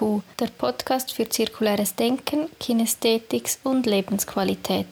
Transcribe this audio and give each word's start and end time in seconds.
IQ, 0.00 0.22
der 0.38 0.46
Podcast 0.46 1.12
für 1.12 1.28
zirkuläres 1.28 1.94
Denken, 1.94 2.48
Kinästhetik 2.58 3.50
und 3.64 3.86
Lebensqualität. 3.86 4.86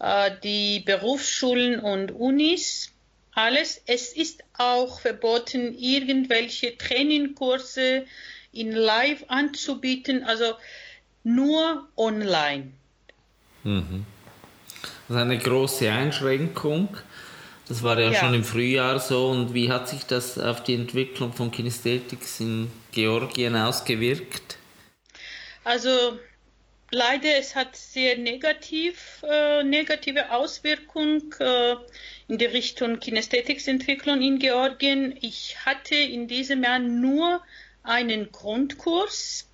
äh, 0.00 0.30
die 0.42 0.80
Berufsschulen 0.80 1.80
und 1.80 2.10
Unis 2.12 2.92
alles. 3.32 3.80
Es 3.86 4.12
ist 4.12 4.42
auch 4.56 5.00
verboten, 5.00 5.74
irgendwelche 5.78 6.76
Trainingkurse 6.76 8.04
in 8.52 8.72
Live 8.72 9.24
anzubieten, 9.28 10.24
also 10.24 10.54
nur 11.22 11.88
online. 11.96 12.72
Mhm. 13.62 14.04
Das 15.06 15.16
ist 15.16 15.22
eine 15.22 15.38
große 15.38 15.90
Einschränkung. 15.90 16.96
Das 17.68 17.82
war 17.82 17.98
ja, 18.00 18.10
ja, 18.10 18.18
schon 18.18 18.34
im 18.34 18.44
Frühjahr 18.44 18.98
so. 18.98 19.28
Und 19.28 19.52
wie 19.52 19.70
hat 19.70 19.88
sich 19.88 20.04
das 20.06 20.38
auf 20.38 20.62
die 20.62 20.74
Entwicklung 20.74 21.32
von 21.32 21.50
Kinesthetics 21.50 22.40
in 22.40 22.70
Georgien 22.92 23.54
ausgewirkt? 23.56 24.56
Also 25.64 26.18
leider, 26.90 27.36
es 27.38 27.54
hat 27.54 27.76
sehr 27.76 28.16
negativ, 28.16 29.22
äh, 29.28 29.62
negative 29.62 30.30
Auswirkungen 30.30 31.30
äh, 31.40 31.74
in 32.28 32.38
die 32.38 32.46
Richtung 32.46 33.00
Kinesthetics-Entwicklung 33.00 34.22
in 34.22 34.38
Georgien. 34.38 35.16
Ich 35.20 35.56
hatte 35.66 35.94
in 35.94 36.26
diesem 36.26 36.62
Jahr 36.62 36.78
nur 36.78 37.42
einen 37.82 38.32
Grundkurs 38.32 39.47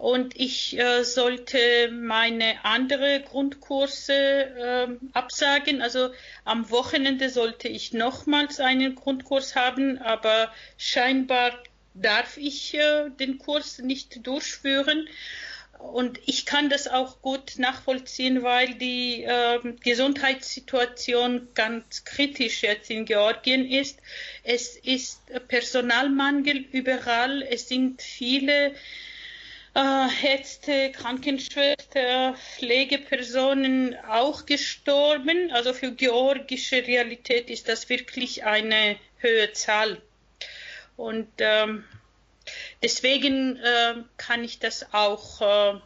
und 0.00 0.34
ich 0.40 0.78
äh, 0.78 1.04
sollte 1.04 1.90
meine 1.92 2.64
andere 2.64 3.20
Grundkurse 3.20 4.14
äh, 4.14 4.88
absagen. 5.12 5.82
Also 5.82 6.08
am 6.46 6.70
Wochenende 6.70 7.28
sollte 7.28 7.68
ich 7.68 7.92
nochmals 7.92 8.60
einen 8.60 8.94
Grundkurs 8.94 9.56
haben, 9.56 9.98
aber 9.98 10.50
scheinbar 10.78 11.52
darf 11.92 12.38
ich 12.38 12.72
äh, 12.72 13.10
den 13.10 13.36
Kurs 13.36 13.80
nicht 13.80 14.26
durchführen. 14.26 15.06
Und 15.78 16.18
ich 16.24 16.46
kann 16.46 16.70
das 16.70 16.88
auch 16.88 17.20
gut 17.20 17.58
nachvollziehen, 17.58 18.42
weil 18.42 18.76
die 18.76 19.24
äh, 19.24 19.58
Gesundheitssituation 19.82 21.48
ganz 21.54 22.06
kritisch 22.06 22.62
jetzt 22.62 22.88
in 22.88 23.04
Georgien 23.04 23.70
ist. 23.70 23.98
Es 24.44 24.76
ist 24.76 25.20
Personalmangel 25.48 26.56
überall. 26.56 27.42
Es 27.42 27.68
sind 27.68 28.00
viele 28.00 28.74
Ärzte, 29.74 30.92
Krankenschwestern, 30.92 32.34
Pflegepersonen 32.56 33.96
auch 34.08 34.46
gestorben. 34.46 35.50
Also 35.52 35.72
für 35.72 35.92
georgische 35.92 36.86
Realität 36.86 37.50
ist 37.50 37.68
das 37.68 37.88
wirklich 37.88 38.44
eine 38.44 38.96
höhere 39.18 39.52
Zahl. 39.52 40.02
Und 40.96 41.28
ähm, 41.38 41.84
Deswegen 42.82 43.56
äh, 43.56 43.94
kann 44.16 44.44
ich 44.44 44.58
das 44.58 44.86
auch 44.92 45.40
äh, 45.40 45.78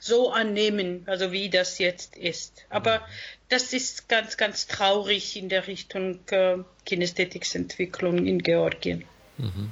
so 0.00 0.32
annehmen, 0.32 1.04
also 1.06 1.30
wie 1.32 1.50
das 1.50 1.78
jetzt 1.78 2.16
ist. 2.16 2.64
Aber 2.68 3.06
das 3.48 3.72
ist 3.72 4.08
ganz, 4.08 4.36
ganz 4.36 4.66
traurig 4.66 5.36
in 5.36 5.48
der 5.48 5.66
Richtung 5.66 6.20
äh, 6.30 6.58
Kinästhetiksentwicklung 6.86 8.26
in 8.26 8.42
Georgien. 8.42 9.04
Mhm. 9.38 9.70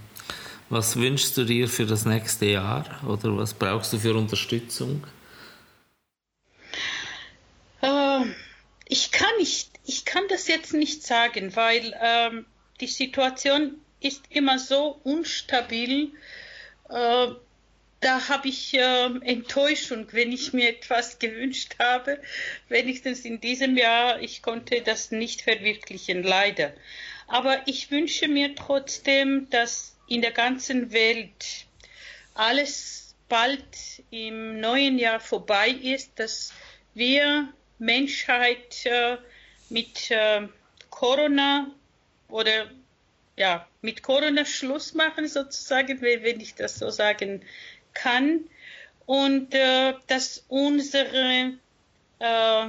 Was 0.71 0.97
wünschst 0.97 1.35
du 1.39 1.45
dir 1.45 1.67
für 1.67 1.87
das 1.87 2.05
nächste 2.05 2.45
Jahr 2.45 3.01
oder 3.07 3.35
was 3.39 3.55
brauchst 3.55 3.93
du 3.95 3.99
für 3.99 4.15
Unterstützung? 4.15 5.07
Äh, 7.81 8.21
ich 8.85 9.11
kann 9.11 9.35
nicht, 9.39 9.71
ich 9.87 10.05
kann 10.05 10.25
das 10.29 10.47
jetzt 10.47 10.75
nicht 10.75 11.07
sagen, 11.07 11.57
weil 11.57 11.95
ähm, 12.03 12.45
die 12.81 12.87
Situation 12.87 13.79
ist 14.01 14.25
immer 14.29 14.59
so 14.59 15.01
unstabil. 15.05 16.13
Äh, 16.91 17.29
da 18.01 18.29
habe 18.29 18.49
ich 18.49 18.75
äh, 18.75 19.07
Enttäuschung, 19.23 20.07
wenn 20.13 20.33
ich 20.33 20.53
mir 20.53 20.69
etwas 20.69 21.19
gewünscht 21.19 21.77
habe. 21.79 22.21
Wenigstens 22.69 23.25
in 23.25 23.41
diesem 23.41 23.79
Jahr, 23.79 24.21
ich 24.21 24.43
konnte 24.43 24.83
das 24.83 25.13
nicht 25.13 25.41
verwirklichen, 25.41 26.23
leider. 26.23 26.75
Aber 27.27 27.63
ich 27.67 27.91
wünsche 27.91 28.29
mir 28.29 28.55
trotzdem, 28.55 29.49
dass 29.51 29.98
in 30.09 30.23
der 30.23 30.33
ganzen 30.33 30.93
Welt 30.93 31.67
alles 32.35 33.15
bald 33.29 33.63
im 34.11 34.61
neuen 34.61 34.99
Jahr 34.99 35.21
vorbei 35.21 35.71
ist, 35.71 36.19
dass 36.19 36.53
wir 36.95 37.49
Menschheit 37.79 38.85
äh, 38.87 39.19
mit 39.69 40.11
äh, 40.11 40.49
Corona 40.91 41.71
oder 42.29 42.71
ja, 43.37 43.69
mit 43.83 44.03
Corona 44.03 44.45
Schluss 44.45 44.95
machen, 44.95 45.29
sozusagen, 45.29 46.01
wenn 46.01 46.41
ich 46.41 46.55
das 46.55 46.79
so 46.79 46.91
sagen 46.91 47.43
kann. 47.95 48.41
Und 49.07 49.55
äh, 49.55 49.95
dass 50.09 50.45
unsere 50.49 51.53
äh, 52.19 52.67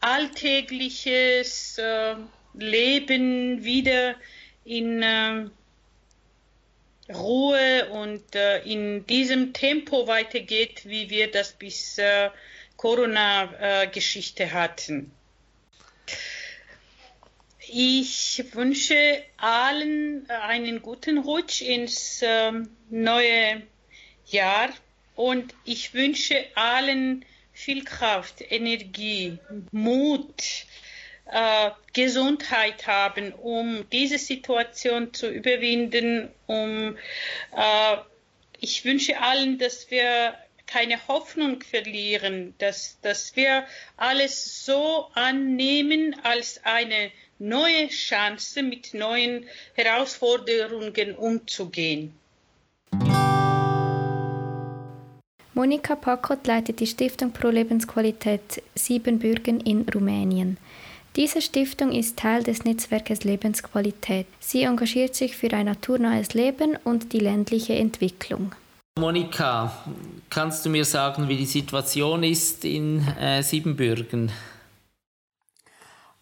alltägliches 0.00 1.78
äh, 1.78 2.16
Leben 2.54 3.62
wieder 3.62 4.16
in 4.64 5.02
äh, 5.02 5.50
Ruhe 7.14 7.88
und 7.90 8.34
äh, 8.34 8.62
in 8.62 9.06
diesem 9.06 9.52
Tempo 9.52 10.06
weitergeht, 10.06 10.82
wie 10.84 11.10
wir 11.10 11.30
das 11.30 11.52
bis 11.52 11.98
äh, 11.98 12.30
Corona-Geschichte 12.76 14.52
hatten. 14.52 15.12
Ich 17.72 18.42
wünsche 18.52 19.22
allen 19.36 20.28
äh, 20.28 20.32
einen 20.32 20.82
guten 20.82 21.18
Rutsch 21.18 21.62
ins 21.62 22.20
ähm, 22.22 22.68
neue 22.88 23.62
Jahr 24.26 24.70
und 25.14 25.54
ich 25.64 25.94
wünsche 25.94 26.46
allen 26.54 27.24
viel 27.52 27.84
Kraft, 27.84 28.40
Energie, 28.40 29.38
Mut, 29.70 30.42
äh, 31.32 31.70
Gesundheit 31.92 32.86
haben, 32.86 33.32
um 33.32 33.84
diese 33.90 34.18
Situation 34.18 35.12
zu 35.14 35.28
überwinden. 35.28 36.28
Um, 36.46 36.96
äh, 37.56 37.96
ich 38.60 38.84
wünsche 38.84 39.20
allen, 39.20 39.58
dass 39.58 39.90
wir 39.90 40.34
keine 40.66 41.08
Hoffnung 41.08 41.62
verlieren, 41.62 42.54
dass, 42.58 42.98
dass 43.02 43.34
wir 43.34 43.64
alles 43.96 44.64
so 44.64 45.08
annehmen 45.14 46.14
als 46.22 46.60
eine 46.64 47.10
neue 47.38 47.88
Chancen, 47.88 48.68
mit 48.68 48.94
neuen 48.94 49.46
Herausforderungen 49.74 51.16
umzugehen. 51.16 52.14
Monika 55.54 55.96
Pakot 55.96 56.46
leitet 56.46 56.80
die 56.80 56.86
Stiftung 56.86 57.32
Pro 57.32 57.48
Lebensqualität 57.48 58.62
Siebenbürgen 58.74 59.60
in 59.60 59.86
Rumänien. 59.88 60.58
Diese 61.20 61.42
Stiftung 61.42 61.92
ist 61.92 62.16
Teil 62.16 62.44
des 62.44 62.64
Netzwerkes 62.64 63.24
Lebensqualität. 63.24 64.26
Sie 64.38 64.62
engagiert 64.62 65.14
sich 65.14 65.36
für 65.36 65.52
ein 65.52 65.66
naturnahes 65.66 66.32
Leben 66.32 66.78
und 66.82 67.12
die 67.12 67.18
ländliche 67.18 67.74
Entwicklung. 67.74 68.54
Monika, 68.98 69.70
kannst 70.30 70.64
du 70.64 70.70
mir 70.70 70.86
sagen, 70.86 71.28
wie 71.28 71.36
die 71.36 71.44
Situation 71.44 72.22
ist 72.22 72.64
in 72.64 73.06
äh, 73.20 73.42
Siebenbürgen? 73.42 74.32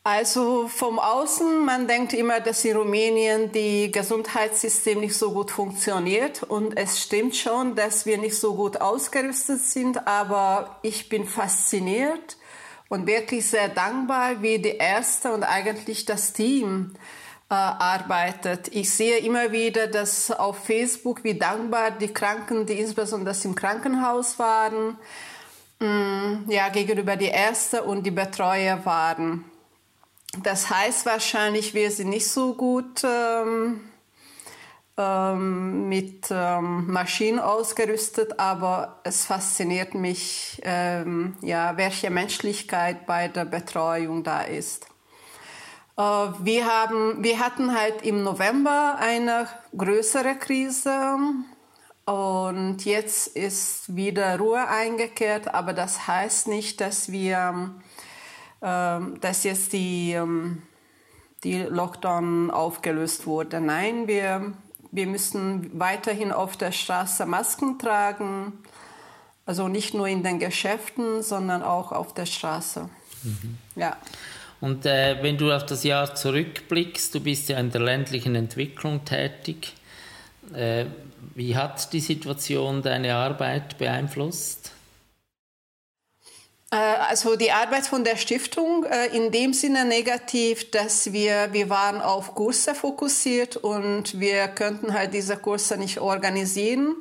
Also 0.03 0.67
vom 0.67 0.99
Außen, 0.99 1.65
man 1.65 1.87
denkt 1.87 2.13
immer, 2.13 2.41
dass 2.41 2.65
in 2.65 2.77
Rumänien 2.77 3.53
die 3.53 3.93
Gesundheitssystem 3.93 4.99
nicht 4.99 5.15
so 5.15 5.31
gut 5.31 5.53
funktioniert 5.53 6.43
und 6.43 6.77
es 6.77 7.01
stimmt 7.01 7.37
schon, 7.37 7.77
dass 7.77 8.05
wir 8.05 8.19
nicht 8.19 8.35
so 8.35 8.57
gut 8.57 8.81
ausgerüstet 8.81 9.61
sind, 9.61 10.09
aber 10.09 10.81
ich 10.83 11.09
bin 11.09 11.25
fasziniert 11.25 12.38
und 12.89 13.07
wirklich 13.07 13.47
sehr 13.47 13.69
dankbar, 13.69 14.43
wie 14.43 14.59
die 14.59 14.77
Erste 14.77 15.33
und 15.33 15.45
eigentlich 15.45 16.05
das 16.05 16.33
Team 16.33 16.93
äh, 17.51 17.55
arbeitet. 17.55 18.69
Ich 18.69 18.91
sehe 18.93 19.19
immer 19.19 19.53
wieder, 19.53 19.87
dass 19.87 20.31
auf 20.31 20.65
Facebook, 20.65 21.25
wie 21.25 21.35
dankbar 21.35 21.91
die 21.91 22.13
Kranken, 22.13 22.67
die 22.67 22.81
insbesondere 22.81 23.35
im 23.45 23.55
Krankenhaus 23.55 24.39
waren, 24.39 24.99
mh, 25.81 25.87
mm, 25.89 26.51
ja, 26.51 26.69
gegenüber 26.69 27.17
die 27.17 27.27
Ärzte 27.27 27.83
und 27.83 28.05
die 28.05 28.11
Betreuer 28.11 28.85
waren. 28.85 29.45
Das 30.43 30.71
heißt 30.71 31.07
wahrscheinlich, 31.07 31.75
wir 31.75 31.91
sind 31.91 32.11
nicht 32.11 32.29
so 32.29 32.55
gut 32.55 33.03
ähm, 33.03 33.81
ähm, 34.99 35.89
mit 35.89 36.27
ähm, 36.31 36.91
Maschinen 36.93 37.39
ausgerüstet, 37.39 38.39
aber 38.39 39.01
es 39.05 39.25
fasziniert 39.25 39.95
mich, 39.95 40.61
ähm, 40.65 41.37
ja, 41.41 41.77
welche 41.77 42.11
Menschlichkeit 42.11 43.07
bei 43.07 43.29
der 43.29 43.45
Betreuung 43.45 44.25
da 44.25 44.43
ist. 44.43 44.87
Äh, 45.97 46.03
wir, 46.03 46.67
haben, 46.67 47.23
wir 47.23 47.39
hatten 47.39 47.79
halt 47.79 48.03
im 48.03 48.25
November 48.25 48.97
eine 48.99 49.47
größere 49.77 50.35
Krise 50.35 51.17
und 52.05 52.85
jetzt 52.85 53.29
ist 53.29 53.95
wieder 53.95 54.39
Ruhe 54.39 54.67
eingekehrt, 54.69 55.55
aber 55.55 55.73
das 55.73 56.07
heißt 56.07 56.49
nicht, 56.49 56.81
dass 56.81 57.13
wir 57.13 57.71
ähm, 58.61 59.21
dass 59.21 59.45
jetzt 59.45 59.73
die, 59.73 60.13
ähm, 60.13 60.63
die 61.45 61.63
Lockdown 61.63 62.51
aufgelöst 62.51 63.27
wurde. 63.27 63.61
Nein, 63.61 64.09
wir, 64.09 64.53
wir 64.91 65.07
müssen 65.07 65.79
weiterhin 65.79 66.33
auf 66.33 66.57
der 66.57 66.73
Straße 66.73 67.27
Masken 67.27 67.79
tragen. 67.79 68.53
Also 69.47 69.69
nicht 69.69 69.95
nur 69.95 70.09
in 70.09 70.23
den 70.23 70.39
Geschäften, 70.39 71.23
sondern 71.23 71.63
auch 71.63 71.93
auf 71.93 72.13
der 72.13 72.27
Straße. 72.27 72.89
Mhm. 73.23 73.59
Ja. 73.77 73.97
Und 74.61 74.87
äh, 74.87 75.23
wenn 75.23 75.39
du 75.39 75.53
auf 75.53 75.65
das 75.67 75.85
Jahr 75.85 76.15
zurückblickst, 76.15 77.15
du 77.15 77.21
bist 77.21 77.49
ja 77.49 77.59
in 77.59 77.71
der 77.71 77.81
ländlichen 77.81 78.35
Entwicklung 78.35 79.05
tätig. 79.05 79.75
Äh, 80.53 80.87
wie 81.35 81.57
hat 81.57 81.93
die 81.93 82.01
Situation 82.01 82.83
deine 82.83 83.15
Arbeit 83.15 83.79
beeinflusst? 83.79 84.73
Äh, 86.71 86.77
also 86.77 87.37
die 87.37 87.51
Arbeit 87.51 87.87
von 87.87 88.05
der 88.05 88.17
Stiftung 88.17 88.85
äh, 88.85 89.07
in 89.17 89.31
dem 89.31 89.53
Sinne 89.53 89.85
negativ, 89.85 90.71
dass 90.71 91.13
wir, 91.13 91.53
wir 91.53 91.71
waren 91.71 92.01
auf 92.01 92.35
Kurse 92.35 92.75
fokussiert 92.75 93.57
und 93.57 94.21
wir 94.21 94.49
könnten 94.49 94.93
halt 94.93 95.15
diese 95.15 95.37
Kurse 95.37 95.79
nicht 95.79 95.99
organisieren, 95.99 96.95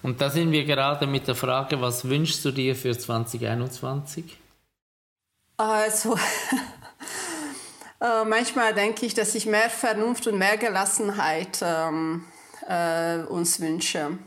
Und 0.01 0.21
da 0.21 0.31
sind 0.31 0.51
wir 0.51 0.65
gerade 0.65 1.05
mit 1.05 1.27
der 1.27 1.35
Frage, 1.35 1.79
was 1.79 2.09
wünschst 2.09 2.43
du 2.43 2.51
dir 2.51 2.75
für 2.75 2.97
2021? 2.97 4.37
Also 5.57 6.17
Äh, 8.01 8.25
manchmal 8.25 8.73
denke 8.73 9.05
ich, 9.05 9.13
dass 9.13 9.35
ich 9.35 9.45
mehr 9.45 9.69
Vernunft 9.69 10.25
und 10.25 10.39
mehr 10.39 10.57
Gelassenheit 10.57 11.59
ähm, 11.61 12.25
äh, 12.67 13.19
uns 13.19 13.59
wünsche. 13.61 14.17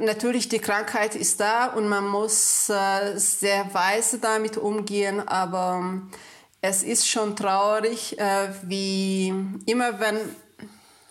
Natürlich, 0.00 0.48
die 0.48 0.60
Krankheit 0.60 1.16
ist 1.16 1.40
da 1.40 1.66
und 1.66 1.88
man 1.88 2.06
muss 2.06 2.68
äh, 2.68 3.16
sehr 3.16 3.74
weise 3.74 4.18
damit 4.20 4.56
umgehen, 4.56 5.26
aber 5.26 5.80
ähm, 5.80 6.10
es 6.60 6.84
ist 6.84 7.08
schon 7.08 7.34
traurig, 7.34 8.16
äh, 8.16 8.48
wie 8.62 9.34
immer, 9.66 9.98
wenn, 9.98 10.20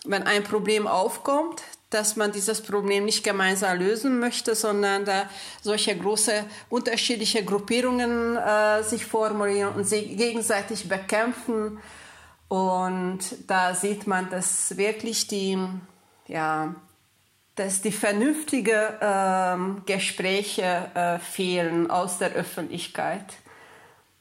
wenn 0.05 0.23
ein 0.23 0.45
Problem 0.45 0.87
aufkommt, 0.87 1.61
dass 1.89 2.15
man 2.15 2.31
dieses 2.31 2.61
Problem 2.61 3.03
nicht 3.03 3.25
gemeinsam 3.25 3.77
lösen 3.77 4.19
möchte, 4.19 4.55
sondern 4.55 5.03
da 5.03 5.29
solche 5.61 5.97
große 5.97 6.45
unterschiedliche 6.69 7.43
Gruppierungen 7.43 8.37
äh, 8.37 8.83
sich 8.83 9.05
formulieren 9.05 9.75
und 9.75 9.83
sich 9.83 10.15
gegenseitig 10.15 10.87
bekämpfen. 10.87 11.79
Und 12.47 13.19
da 13.47 13.75
sieht 13.75 14.07
man, 14.07 14.29
dass 14.29 14.77
wirklich 14.77 15.27
die, 15.27 15.57
ja, 16.27 16.73
dass 17.55 17.81
die 17.81 17.91
vernünftigen 17.91 18.72
äh, 19.00 19.58
Gespräche 19.86 20.89
äh, 20.93 21.20
fehlen 21.20 21.91
aus 21.91 22.17
der 22.17 22.31
Öffentlichkeit. 22.31 23.25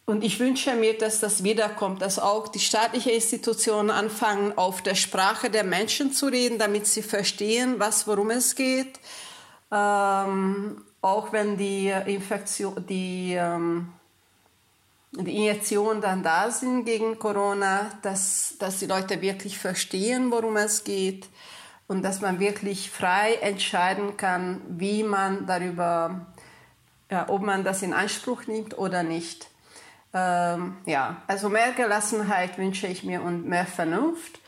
Und 0.04 0.24
ich 0.24 0.40
wünsche 0.40 0.74
mir, 0.74 0.98
dass 0.98 1.20
das 1.20 1.44
wiederkommt, 1.44 2.02
dass 2.02 2.18
auch 2.18 2.48
die 2.48 2.58
staatlichen 2.58 3.12
Institutionen 3.12 3.90
anfangen, 3.90 4.58
auf 4.58 4.82
der 4.82 4.96
Sprache 4.96 5.50
der 5.50 5.62
Menschen 5.62 6.12
zu 6.12 6.26
reden, 6.26 6.58
damit 6.58 6.88
sie 6.88 7.02
verstehen, 7.02 7.76
was, 7.78 8.08
worum 8.08 8.30
es 8.30 8.56
geht. 8.56 8.98
Ähm, 9.70 10.82
auch 11.00 11.32
wenn 11.32 11.56
die 11.56 11.94
Infektion, 12.06 12.84
die, 12.88 13.34
ähm, 13.38 13.92
die 15.12 15.36
Injektionen 15.36 16.00
dann 16.00 16.24
da 16.24 16.50
sind 16.50 16.84
gegen 16.84 17.16
Corona, 17.20 17.92
dass, 18.02 18.56
dass 18.58 18.80
die 18.80 18.86
Leute 18.86 19.20
wirklich 19.22 19.58
verstehen, 19.58 20.32
worum 20.32 20.56
es 20.56 20.82
geht 20.82 21.28
und 21.90 22.02
dass 22.04 22.20
man 22.20 22.38
wirklich 22.38 22.88
frei 22.88 23.34
entscheiden 23.40 24.16
kann, 24.16 24.60
wie 24.68 25.02
man 25.02 25.44
darüber, 25.48 26.24
ja, 27.10 27.28
ob 27.28 27.42
man 27.42 27.64
das 27.64 27.82
in 27.82 27.92
Anspruch 27.92 28.46
nimmt 28.46 28.78
oder 28.78 29.02
nicht. 29.02 29.48
Ähm, 30.14 30.76
ja, 30.86 31.16
also 31.26 31.48
mehr 31.48 31.72
Gelassenheit 31.72 32.58
wünsche 32.58 32.86
ich 32.86 33.02
mir 33.02 33.22
und 33.22 33.44
mehr 33.44 33.66
Vernunft. 33.66 34.38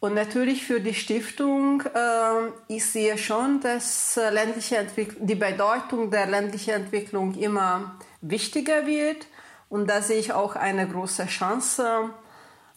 Und 0.00 0.12
natürlich 0.12 0.66
für 0.66 0.80
die 0.80 0.92
Stiftung, 0.92 1.80
äh, 1.80 2.50
ich 2.68 2.84
sehe 2.84 3.16
schon, 3.16 3.62
dass 3.62 4.18
äh, 4.18 4.28
ländliche 4.28 4.86
die 5.18 5.34
Bedeutung 5.34 6.10
der 6.10 6.26
ländlichen 6.26 6.74
Entwicklung 6.74 7.32
immer 7.36 7.94
wichtiger 8.20 8.86
wird. 8.86 9.26
Und 9.70 9.88
da 9.88 10.02
sehe 10.02 10.18
ich 10.18 10.34
auch 10.34 10.56
eine 10.56 10.86
große 10.86 11.24
Chance. 11.24 12.10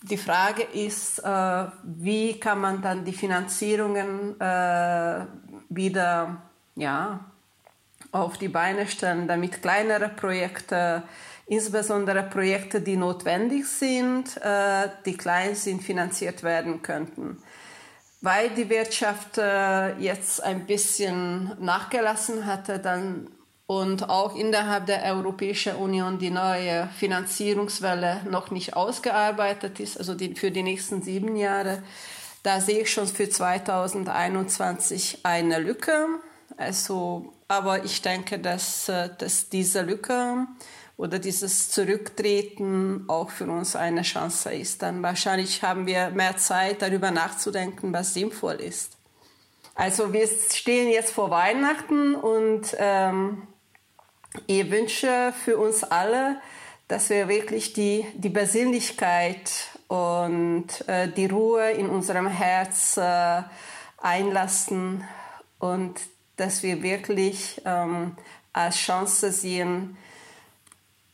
Die 0.07 0.17
Frage 0.17 0.63
ist, 0.63 1.19
äh, 1.19 1.65
wie 1.83 2.39
kann 2.39 2.61
man 2.61 2.81
dann 2.81 3.03
die 3.03 3.13
Finanzierungen 3.13 4.39
äh, 4.39 5.25
wieder 5.69 6.41
ja, 6.75 7.19
auf 8.11 8.37
die 8.37 8.49
Beine 8.49 8.87
stellen, 8.87 9.27
damit 9.27 9.61
kleinere 9.61 10.09
Projekte 10.09 11.03
insbesondere 11.47 12.23
Projekte, 12.23 12.81
die 12.81 12.97
notwendig 12.97 13.67
sind, 13.67 14.37
äh, 14.37 14.89
die 15.05 15.15
klein 15.15 15.55
sind, 15.55 15.83
finanziert 15.83 16.43
werden 16.43 16.81
könnten. 16.81 17.37
Weil 18.21 18.49
die 18.49 18.69
Wirtschaft 18.69 19.37
äh, 19.37 19.95
jetzt 19.97 20.41
ein 20.43 20.65
bisschen 20.65 21.51
nachgelassen 21.59 22.45
hatte, 22.45 22.79
dann 22.79 23.27
und 23.67 24.09
auch 24.09 24.35
innerhalb 24.35 24.85
der 24.85 25.03
Europäischen 25.03 25.75
Union 25.75 26.19
die 26.19 26.29
neue 26.29 26.87
Finanzierungswelle 26.97 28.21
noch 28.29 28.51
nicht 28.51 28.75
ausgearbeitet 28.75 29.79
ist, 29.79 29.97
also 29.97 30.13
die, 30.13 30.35
für 30.35 30.51
die 30.51 30.63
nächsten 30.63 31.01
sieben 31.01 31.35
Jahre, 31.35 31.81
da 32.43 32.61
sehe 32.61 32.81
ich 32.81 32.93
schon 32.93 33.07
für 33.07 33.27
2021 33.27 35.19
eine 35.23 35.57
Lücke. 35.57 36.05
Also, 36.57 37.33
aber 37.47 37.83
ich 37.83 38.03
denke, 38.03 38.37
dass, 38.37 38.87
äh, 38.87 39.09
dass 39.17 39.49
diese 39.49 39.81
Lücke 39.81 40.45
oder 40.95 41.17
dieses 41.17 41.71
Zurücktreten 41.71 43.05
auch 43.07 43.31
für 43.31 43.45
uns 43.45 43.75
eine 43.75 44.03
Chance 44.03 44.53
ist. 44.53 44.83
Dann 44.83 45.01
wahrscheinlich 45.01 45.63
haben 45.63 45.87
wir 45.87 46.11
mehr 46.11 46.37
Zeit, 46.37 46.83
darüber 46.83 47.09
nachzudenken, 47.09 47.91
was 47.91 48.13
sinnvoll 48.13 48.55
ist. 48.55 48.91
Also 49.73 50.13
wir 50.13 50.27
stehen 50.27 50.89
jetzt 50.89 51.11
vor 51.11 51.31
Weihnachten 51.31 52.15
und 52.15 52.75
ähm, 52.77 53.47
ich 54.47 54.69
wünsche 54.71 55.33
für 55.43 55.57
uns 55.57 55.83
alle, 55.83 56.41
dass 56.87 57.09
wir 57.09 57.27
wirklich 57.27 57.73
die, 57.73 58.05
die 58.15 58.29
Besinnlichkeit 58.29 59.51
und 59.87 60.67
äh, 60.87 61.07
die 61.07 61.25
Ruhe 61.25 61.71
in 61.71 61.89
unserem 61.89 62.27
Herz 62.27 62.97
äh, 62.97 63.41
einlassen 63.97 65.03
und 65.59 65.99
dass 66.35 66.63
wir 66.63 66.83
wirklich 66.83 67.61
ähm, 67.65 68.15
als 68.53 68.77
Chance 68.77 69.31
sehen, 69.31 69.97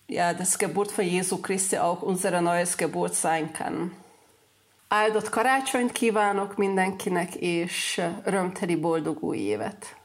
ja, 0.07 0.33
dass 0.33 0.57
Geburt 0.57 0.91
von 0.91 1.05
Jesu 1.05 1.37
Christi 1.37 1.77
auch 1.77 2.01
unsere 2.01 2.41
neues 2.41 2.77
Geburt 2.77 3.15
sein 3.15 3.53
kann. 3.53 3.91
Áldott 4.93 5.29
karácsonyt 5.29 5.91
kívánok 5.91 6.57
mindenkinek, 6.57 7.35
és 7.35 8.01
örömteli 8.23 8.75
boldog 8.75 9.23
új 9.23 9.37
évet! 9.37 10.00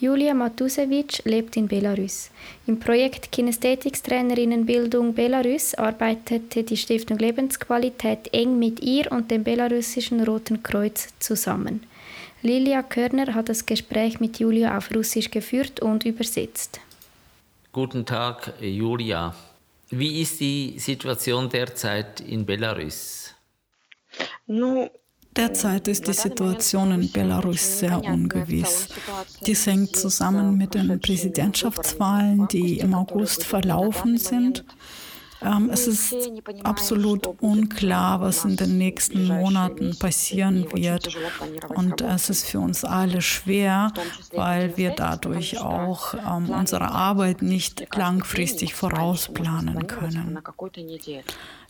Julia 0.00 0.32
Matusewitsch 0.32 1.20
lebt 1.26 1.58
in 1.58 1.68
Belarus. 1.68 2.30
Im 2.66 2.80
Projekt 2.80 3.30
Kinästhetikstrainerinnenbildung 3.32 5.12
Belarus 5.12 5.74
arbeitete 5.74 6.64
die 6.64 6.78
Stiftung 6.78 7.18
Lebensqualität 7.18 8.32
eng 8.32 8.58
mit 8.58 8.80
ihr 8.80 9.12
und 9.12 9.30
dem 9.30 9.44
belarussischen 9.44 10.24
Roten 10.24 10.62
Kreuz 10.62 11.08
zusammen. 11.18 11.82
Lilia 12.40 12.82
Körner 12.82 13.34
hat 13.34 13.50
das 13.50 13.66
Gespräch 13.66 14.20
mit 14.20 14.38
Julia 14.38 14.78
auf 14.78 14.90
Russisch 14.94 15.30
geführt 15.30 15.80
und 15.80 16.06
übersetzt. 16.06 16.80
Guten 17.70 18.06
Tag, 18.06 18.54
Julia. 18.58 19.34
Wie 19.90 20.22
ist 20.22 20.40
die 20.40 20.78
Situation 20.78 21.50
derzeit 21.50 22.22
in 22.22 22.46
Belarus? 22.46 23.34
Derzeit 25.36 25.86
ist 25.86 26.08
die 26.08 26.12
Situation 26.12 26.90
in 26.90 27.12
Belarus 27.12 27.78
sehr 27.78 28.02
ungewiss. 28.02 28.88
Dies 29.46 29.66
hängt 29.66 29.94
zusammen 29.94 30.56
mit 30.56 30.74
den 30.74 31.00
Präsidentschaftswahlen, 31.00 32.48
die 32.48 32.78
im 32.80 32.94
August 32.94 33.44
verlaufen 33.44 34.18
sind. 34.18 34.64
Es 35.70 35.86
ist 35.86 36.14
absolut 36.64 37.26
unklar, 37.40 38.20
was 38.20 38.44
in 38.44 38.56
den 38.56 38.76
nächsten 38.76 39.26
Monaten 39.26 39.98
passieren 39.98 40.66
wird. 40.72 41.16
Und 41.68 42.02
es 42.02 42.28
ist 42.28 42.46
für 42.46 42.60
uns 42.60 42.84
alle 42.84 43.22
schwer, 43.22 43.92
weil 44.34 44.76
wir 44.76 44.90
dadurch 44.90 45.58
auch 45.58 46.14
ähm, 46.14 46.50
unsere 46.50 46.90
Arbeit 46.90 47.40
nicht 47.42 47.86
langfristig 47.96 48.74
vorausplanen 48.74 49.86
können. 49.86 50.38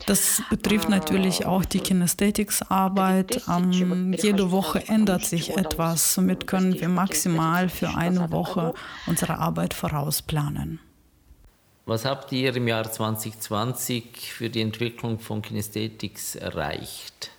Das 0.06 0.42
betrifft 0.50 0.88
natürlich 0.88 1.46
auch 1.46 1.64
die 1.64 1.80
Kinesthetics-Arbeit. 1.80 3.42
Ähm, 3.48 4.14
jede 4.14 4.50
Woche 4.50 4.88
ändert 4.88 5.24
sich 5.24 5.56
etwas. 5.56 6.14
Somit 6.14 6.46
können 6.46 6.80
wir 6.80 6.88
maximal 6.88 7.68
für 7.68 7.90
eine 7.90 8.32
Woche 8.32 8.74
unsere 9.06 9.38
Arbeit 9.38 9.74
vorausplanen. 9.74 10.80
Was 11.86 12.04
habt 12.04 12.30
ihr 12.32 12.54
im 12.54 12.68
Jahr 12.68 12.90
2020 12.90 14.32
für 14.32 14.50
die 14.50 14.60
Entwicklung 14.60 15.18
von 15.18 15.42
Kinesthetics 15.42 16.36
erreicht? 16.36 17.30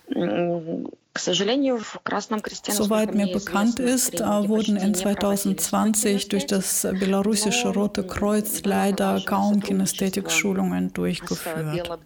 Soweit 1.17 3.13
mir 3.13 3.27
bekannt 3.27 3.79
ist, 3.79 4.21
wurden 4.21 4.77
in 4.77 4.93
2020 4.93 6.29
durch 6.29 6.45
das 6.45 6.83
belarussische 6.83 7.67
Rote 7.67 8.03
Kreuz 8.03 8.61
leider 8.63 9.19
kaum 9.25 9.59
Kinästhetik-Schulungen 9.59 10.93
durchgeführt. 10.93 11.99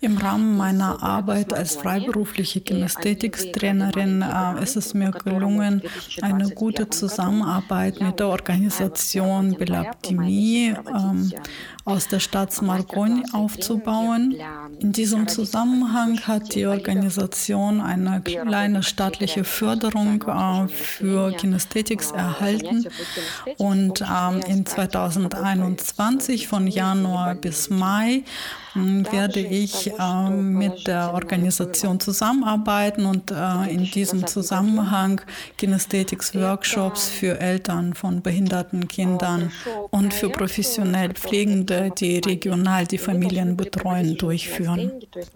Im 0.00 0.16
Rahmen 0.16 0.56
meiner 0.56 1.02
Arbeit 1.02 1.52
als 1.52 1.76
freiberufliche 1.76 2.62
Kinästhetikstrainerin 2.62 4.24
ist 4.62 4.76
es 4.76 4.94
mir 4.94 5.10
gelungen, 5.10 5.82
eine 6.22 6.48
gute 6.48 6.88
Zusammenarbeit 6.88 8.00
mit 8.00 8.18
der 8.18 8.28
Organisation 8.28 9.56
Belabdemie 9.58 10.74
ähm, 10.88 11.32
aus 11.84 12.08
der 12.08 12.20
Stadt 12.20 12.52
Smargoni 12.52 13.24
aufzubauen. 13.32 14.36
In 14.78 14.92
diesem 14.92 15.28
Zusammenhang 15.28 16.20
hat 16.20 16.54
die 16.54 16.66
Organisation 16.66 17.80
eine 17.80 18.22
kleine 18.42 18.82
staatliche 18.82 19.44
Förderung 19.44 20.22
äh, 20.22 20.68
für 20.68 21.32
Kinesthetics 21.32 22.10
erhalten. 22.10 22.86
Und 23.56 24.02
ähm, 24.02 24.40
in 24.46 24.66
2021 24.66 26.48
von 26.48 26.66
Januar 26.66 27.34
bis 27.34 27.70
Mai 27.70 28.24
werde 28.77 29.39
ich 29.39 29.91
äh, 29.99 30.29
mit 30.29 30.87
der 30.87 31.13
Organisation 31.13 31.99
zusammenarbeiten 31.99 33.05
und 33.05 33.31
äh, 33.31 33.71
in 33.71 33.85
diesem 33.85 34.25
Zusammenhang 34.25 35.21
Kinesthetics-Workshops 35.57 37.09
für 37.09 37.39
Eltern 37.39 37.93
von 37.93 38.21
behinderten 38.21 38.87
Kindern 38.87 39.51
und 39.91 40.13
für 40.13 40.29
professionell 40.29 41.13
Pflegende, 41.13 41.91
die 41.97 42.17
regional 42.17 42.87
die 42.87 42.97
Familien 42.97 43.55
betreuen, 43.57 44.17
durchführen. 44.17 44.91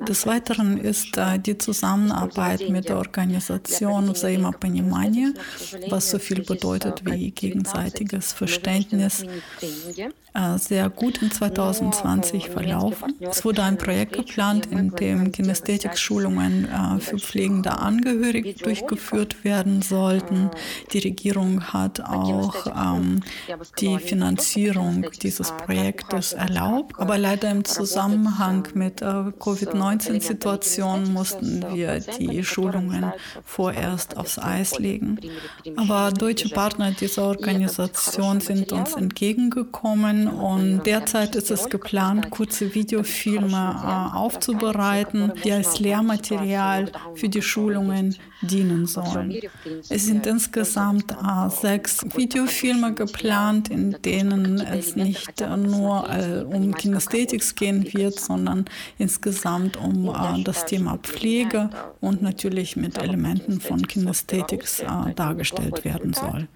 Des 0.07 0.25
Weiteren 0.25 0.77
ist 0.79 1.17
äh, 1.17 1.37
die 1.37 1.57
Zusammenarbeit 1.57 2.69
mit 2.69 2.89
der 2.89 2.97
Organisation 2.97 4.13
Взаимопонимание, 4.13 5.33
was 5.89 6.09
so 6.09 6.19
viel 6.19 6.43
bedeutet 6.43 7.03
wie 7.05 7.31
gegenseitiges 7.31 8.33
Verständnis, 8.33 9.23
äh, 10.33 10.57
sehr 10.57 10.89
gut 10.89 11.21
in 11.21 11.31
2020 11.31 12.49
verlaufen. 12.49 13.15
Es 13.32 13.46
wurde 13.46 13.62
ein 13.62 13.78
Projekt 13.78 14.12
geplant, 14.12 14.66
in 14.66 14.90
dem 14.90 15.32
Kinästhetik-Schulungen 15.32 16.66
äh, 16.66 17.00
für 17.00 17.18
pflegende 17.18 17.78
Angehörige 17.78 18.52
durchgeführt 18.52 19.42
werden 19.42 19.80
sollten. 19.80 20.50
Die 20.92 20.98
Regierung 20.98 21.72
hat 21.72 22.00
auch 22.00 22.66
ähm, 22.66 23.22
die 23.80 23.96
Finanzierung 23.98 25.06
dieses 25.22 25.50
Projektes 25.50 26.34
erlaubt, 26.34 26.98
aber 26.98 27.16
leider 27.16 27.50
im 27.50 27.64
Zusammenhang 27.64 28.68
mit 28.74 29.00
der 29.00 29.32
Covid-19-Situation 29.40 31.10
mussten 31.10 31.64
wir 31.72 32.00
die 32.00 32.44
Schulungen 32.44 33.14
vorerst 33.46 34.18
aufs 34.18 34.38
Eis 34.38 34.78
legen. 34.78 35.18
Aber 35.76 36.12
deutsche 36.12 36.50
Partner 36.50 36.90
dieser 36.90 37.24
Organisation 37.24 38.42
sind 38.42 38.72
uns 38.72 38.92
entgegengekommen 38.92 40.28
und 40.28 40.82
derzeit 40.84 41.34
ist 41.34 41.50
es 41.50 41.70
geplant, 41.70 42.28
kurze 42.30 42.74
Videofilme 42.74 43.11
äh, 43.82 44.16
aufzubereiten, 44.16 45.32
die 45.44 45.52
als 45.52 45.78
Lehrmaterial 45.80 46.90
für 47.14 47.28
die 47.28 47.42
Schulungen 47.42 48.16
dienen 48.40 48.86
sollen. 48.86 49.34
Es 49.88 50.06
sind 50.06 50.26
insgesamt 50.26 51.12
äh, 51.12 51.48
sechs 51.48 52.04
Videofilme 52.14 52.94
geplant, 52.94 53.68
in 53.68 53.96
denen 54.04 54.60
es 54.60 54.96
nicht 54.96 55.40
nur 55.40 56.08
äh, 56.10 56.42
um 56.42 56.74
Kinesthetics 56.74 57.54
gehen 57.54 57.86
wird, 57.92 58.18
sondern 58.18 58.64
insgesamt 58.98 59.76
um 59.76 60.12
das 60.44 60.64
Thema 60.66 60.98
Pflege 60.98 61.70
und 62.00 62.22
natürlich 62.22 62.76
mit 62.76 62.98
Elementen 62.98 63.60
von 63.60 63.86
Kinesthetics 63.86 64.80
äh, 64.80 65.14
dargestellt 65.14 65.84
werden 65.84 66.12
soll. 66.12 66.48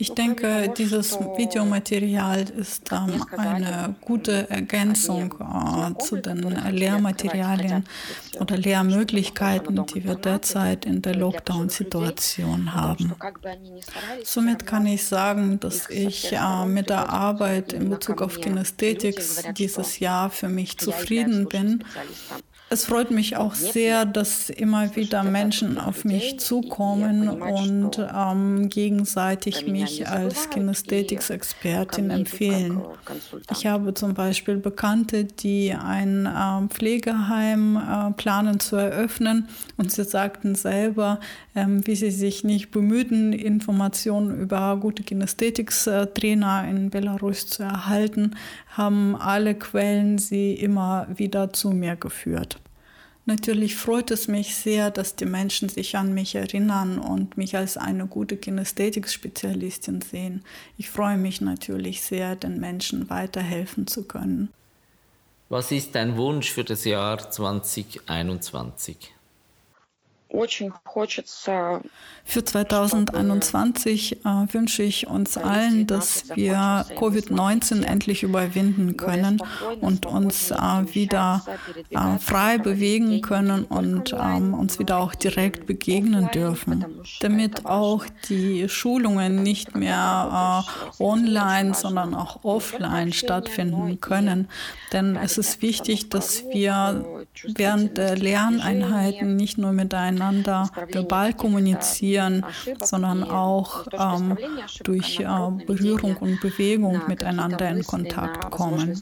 Ich 0.00 0.14
denke, 0.14 0.72
dieses 0.78 1.18
Videomaterial 1.18 2.42
ist 2.50 2.92
ähm, 2.92 3.20
eine 3.36 3.96
gute 4.00 4.48
Ergänzung 4.48 5.34
äh, 5.40 5.98
zu 6.00 6.18
den 6.18 6.38
Lehrmaterialien 6.70 7.84
oder 8.38 8.56
Lehrmöglichkeiten, 8.56 9.84
die 9.86 10.04
wir 10.04 10.14
derzeit 10.14 10.86
in 10.86 11.02
der 11.02 11.16
Lockdown-Situation 11.16 12.74
haben. 12.74 13.12
Somit 14.22 14.66
kann 14.66 14.86
ich 14.86 15.04
sagen, 15.04 15.58
dass 15.58 15.90
ich 15.90 16.32
äh, 16.32 16.64
mit 16.64 16.90
der 16.90 17.10
Arbeit 17.10 17.72
in 17.72 17.90
Bezug 17.90 18.22
auf 18.22 18.40
Kinesthetics 18.40 19.42
dieses 19.56 19.98
Jahr 19.98 20.30
für 20.30 20.48
mich 20.48 20.78
zufrieden 20.78 21.48
bin 21.48 21.82
Es 22.70 22.84
freut 22.84 23.10
mich 23.10 23.36
auch 23.36 23.54
sehr, 23.54 24.04
dass 24.04 24.50
immer 24.50 24.94
wieder 24.94 25.22
Menschen 25.22 25.78
auf 25.78 26.04
mich 26.04 26.38
zukommen 26.38 27.28
und 27.30 27.98
ähm, 28.14 28.68
gegenseitig 28.68 29.66
mich 29.66 30.06
als 30.06 30.50
Kinästhetics-Expertin 30.50 32.10
empfehlen. 32.10 32.82
Ich 33.52 33.66
habe 33.66 33.94
zum 33.94 34.12
Beispiel 34.12 34.56
Bekannte, 34.56 35.24
die 35.24 35.72
ein 35.72 36.26
äh, 36.26 36.68
Pflegeheim 36.68 37.76
äh, 37.76 38.12
planen 38.12 38.60
zu 38.60 38.76
eröffnen 38.76 39.48
und 39.78 39.90
sie 39.90 40.04
sagten 40.04 40.54
selber, 40.54 41.20
ähm, 41.54 41.86
wie 41.86 41.96
sie 41.96 42.10
sich 42.10 42.44
nicht 42.44 42.70
bemühten, 42.70 43.32
Informationen 43.32 44.38
über 44.38 44.76
gute 44.76 45.02
Kinästhetics-Trainer 45.02 46.68
in 46.68 46.90
Belarus 46.90 47.46
zu 47.46 47.62
erhalten, 47.62 48.36
haben 48.78 49.16
alle 49.16 49.54
Quellen 49.56 50.16
sie 50.18 50.54
immer 50.54 51.06
wieder 51.10 51.52
zu 51.52 51.70
mir 51.72 51.96
geführt. 51.96 52.60
Natürlich 53.26 53.76
freut 53.76 54.10
es 54.10 54.26
mich 54.26 54.54
sehr, 54.56 54.90
dass 54.90 55.14
die 55.14 55.26
Menschen 55.26 55.68
sich 55.68 55.96
an 55.96 56.14
mich 56.14 56.34
erinnern 56.34 56.98
und 56.98 57.36
mich 57.36 57.58
als 57.58 57.76
eine 57.76 58.06
gute 58.06 58.38
Kinästhetik-Spezialistin 58.38 60.00
sehen. 60.00 60.42
Ich 60.78 60.88
freue 60.88 61.18
mich 61.18 61.42
natürlich 61.42 62.00
sehr, 62.00 62.36
den 62.36 62.58
Menschen 62.58 63.10
weiterhelfen 63.10 63.86
zu 63.86 64.04
können. 64.04 64.48
Was 65.50 65.72
ist 65.72 65.94
dein 65.94 66.16
Wunsch 66.16 66.50
für 66.50 66.64
das 66.64 66.86
Jahr 66.86 67.30
2021? 67.30 69.12
Für 72.24 72.44
2021 72.44 74.12
äh, 74.12 74.18
wünsche 74.52 74.82
ich 74.82 75.06
uns 75.06 75.38
allen, 75.38 75.86
dass 75.86 76.28
wir 76.34 76.84
Covid-19 76.96 77.82
endlich 77.82 78.22
überwinden 78.22 78.98
können 78.98 79.42
und 79.80 80.04
uns 80.04 80.50
äh, 80.50 80.56
wieder 80.92 81.46
äh, 81.90 82.18
frei 82.18 82.58
bewegen 82.58 83.22
können 83.22 83.64
und 83.64 84.12
ähm, 84.12 84.52
uns 84.52 84.78
wieder 84.78 84.98
auch 84.98 85.14
direkt 85.14 85.66
begegnen 85.66 86.28
dürfen, 86.34 86.84
damit 87.20 87.64
auch 87.64 88.04
die 88.28 88.68
Schulungen 88.68 89.42
nicht 89.42 89.74
mehr 89.74 90.64
äh, 91.00 91.02
online, 91.02 91.72
sondern 91.72 92.14
auch 92.14 92.44
offline 92.44 93.14
stattfinden 93.14 93.98
können. 94.00 94.48
Denn 94.92 95.16
es 95.16 95.38
ist 95.38 95.62
wichtig, 95.62 96.10
dass 96.10 96.44
wir 96.52 97.24
während 97.54 97.96
der 97.96 98.16
Lerneinheiten 98.16 99.34
nicht 99.36 99.56
nur 99.56 99.72
miteinander 99.72 100.17
miteinander 100.18 100.70
verbal 100.90 101.32
kommunizieren, 101.34 102.44
sondern 102.82 103.24
auch 103.24 103.86
ähm, 103.92 104.36
durch 104.82 105.20
äh, 105.20 105.24
Berührung 105.66 106.16
und 106.16 106.40
Bewegung 106.40 107.02
miteinander 107.06 107.70
in 107.70 107.84
Kontakt 107.84 108.50
kommen. 108.50 109.00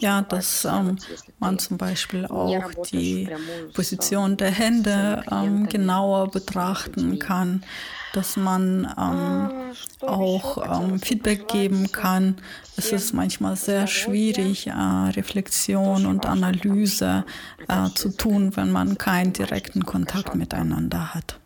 Ja, 0.00 0.22
dass 0.22 0.64
ähm, 0.64 0.96
man 1.38 1.58
zum 1.58 1.78
Beispiel 1.78 2.26
auch 2.26 2.70
die 2.90 3.28
Position 3.74 4.36
der 4.36 4.50
Hände 4.50 5.22
ähm, 5.30 5.68
genauer 5.68 6.30
betrachten 6.30 7.18
kann 7.18 7.62
dass 8.12 8.36
man 8.36 8.84
ähm, 8.98 10.08
auch 10.08 10.82
ähm, 10.82 10.98
Feedback 11.00 11.48
geben 11.48 11.92
kann. 11.92 12.36
Es 12.76 12.92
ist 12.92 13.12
manchmal 13.12 13.56
sehr 13.56 13.86
schwierig, 13.86 14.66
äh, 14.68 14.72
Reflexion 14.72 16.06
und 16.06 16.26
Analyse 16.26 17.24
äh, 17.68 17.88
zu 17.94 18.10
tun, 18.10 18.56
wenn 18.56 18.70
man 18.72 18.98
keinen 18.98 19.32
direkten 19.32 19.84
Kontakt 19.84 20.34
miteinander 20.34 21.14
hat. 21.14 21.38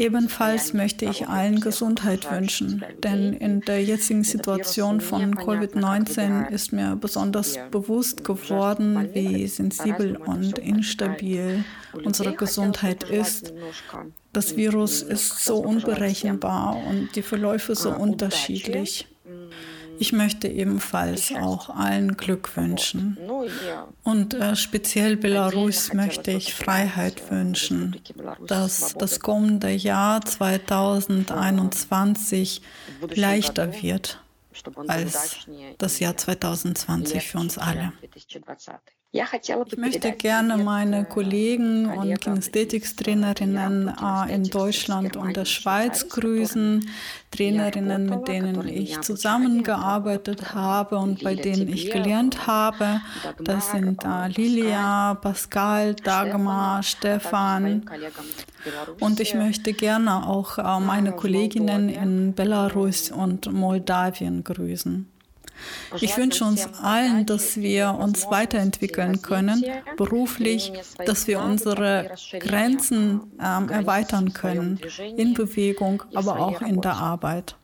Ebenfalls 0.00 0.72
möchte 0.72 1.04
ich 1.04 1.28
allen 1.28 1.60
Gesundheit 1.60 2.32
wünschen, 2.32 2.82
denn 3.02 3.34
in 3.34 3.60
der 3.60 3.84
jetzigen 3.84 4.24
Situation 4.24 5.02
von 5.02 5.34
Covid-19 5.34 6.48
ist 6.48 6.72
mir 6.72 6.96
besonders 6.96 7.58
bewusst 7.70 8.24
geworden, 8.24 9.10
wie 9.12 9.46
sensibel 9.46 10.16
und 10.16 10.58
instabil 10.58 11.64
unsere 11.92 12.32
Gesundheit 12.32 13.02
ist. 13.02 13.52
Das 14.32 14.56
Virus 14.56 15.02
ist 15.02 15.44
so 15.44 15.56
unberechenbar 15.56 16.76
und 16.88 17.16
die 17.16 17.22
Verläufe 17.22 17.74
so 17.74 17.90
unterschiedlich. 17.90 19.08
Ich 19.98 20.12
möchte 20.14 20.48
ebenfalls 20.48 21.30
auch 21.34 21.68
allen 21.68 22.16
Glück 22.16 22.56
wünschen. 22.56 23.18
Und 24.02 24.32
äh, 24.32 24.56
speziell 24.56 25.18
Belarus 25.18 25.92
möchte 25.92 26.30
ich 26.30 26.54
Freiheit 26.54 27.30
wünschen, 27.30 28.00
dass 28.46 28.94
das 28.94 29.20
kommende 29.20 29.68
Jahr 29.70 30.24
2021 30.24 32.62
leichter 33.14 33.82
wird 33.82 34.22
als 34.86 35.46
das 35.76 36.00
Jahr 36.00 36.16
2020 36.16 37.28
für 37.28 37.38
uns 37.38 37.58
alle. 37.58 37.92
Ich 39.12 39.76
möchte 39.76 40.12
gerne 40.12 40.56
meine 40.56 41.04
Kollegen 41.04 41.86
und 41.86 42.20
Kinästhetikstrainerinnen 42.20 43.88
äh, 43.88 44.32
in 44.32 44.44
Deutschland 44.44 45.16
und 45.16 45.36
der 45.36 45.46
Schweiz 45.46 46.08
grüßen, 46.08 46.88
Trainerinnen, 47.32 48.06
mit 48.06 48.28
denen 48.28 48.68
ich 48.68 49.00
zusammengearbeitet 49.00 50.54
habe 50.54 50.96
und 50.98 51.24
bei 51.24 51.34
denen 51.34 51.66
ich 51.66 51.90
gelernt 51.90 52.46
habe. 52.46 53.00
Das 53.40 53.72
sind 53.72 54.00
Lilia, 54.28 55.14
Pascal, 55.14 55.96
Dagmar, 55.96 56.84
Stefan. 56.84 57.84
Und 59.00 59.18
ich 59.18 59.34
möchte 59.34 59.72
gerne 59.72 60.24
auch 60.28 60.58
meine 60.78 61.10
Kolleginnen 61.10 61.88
in 61.88 62.34
Belarus 62.34 63.10
und 63.10 63.52
Moldawien 63.52 64.44
grüßen. 64.44 65.09
Ich 66.00 66.16
wünsche 66.16 66.44
uns 66.44 66.66
allen, 66.82 67.26
dass 67.26 67.56
wir 67.56 67.96
uns 67.98 68.26
weiterentwickeln 68.30 69.22
können, 69.22 69.64
beruflich, 69.96 70.72
dass 71.04 71.26
wir 71.26 71.40
unsere 71.40 72.10
Grenzen 72.38 73.20
ähm, 73.40 73.68
erweitern 73.68 74.32
können, 74.32 74.80
in 75.16 75.34
Bewegung, 75.34 76.02
aber 76.14 76.40
auch 76.40 76.60
in 76.62 76.80
der 76.80 76.94
Arbeit. 76.94 77.56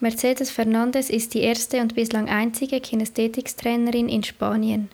Mercedes 0.00 0.50
Fernandez 0.50 1.10
ist 1.10 1.34
die 1.34 1.40
erste 1.40 1.80
und 1.80 1.96
bislang 1.96 2.28
einzige 2.28 2.80
Kinästhetikstrainerin 2.80 4.08
in 4.08 4.22
Spanien. 4.22 4.90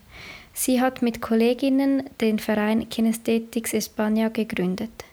Sie 0.54 0.80
hat 0.80 1.02
mit 1.02 1.20
Kolleginnen 1.20 2.04
den 2.20 2.38
Verein 2.38 2.88
Kinästhetics 2.88 3.74
España 3.74 4.30
gegründet. 4.30 5.04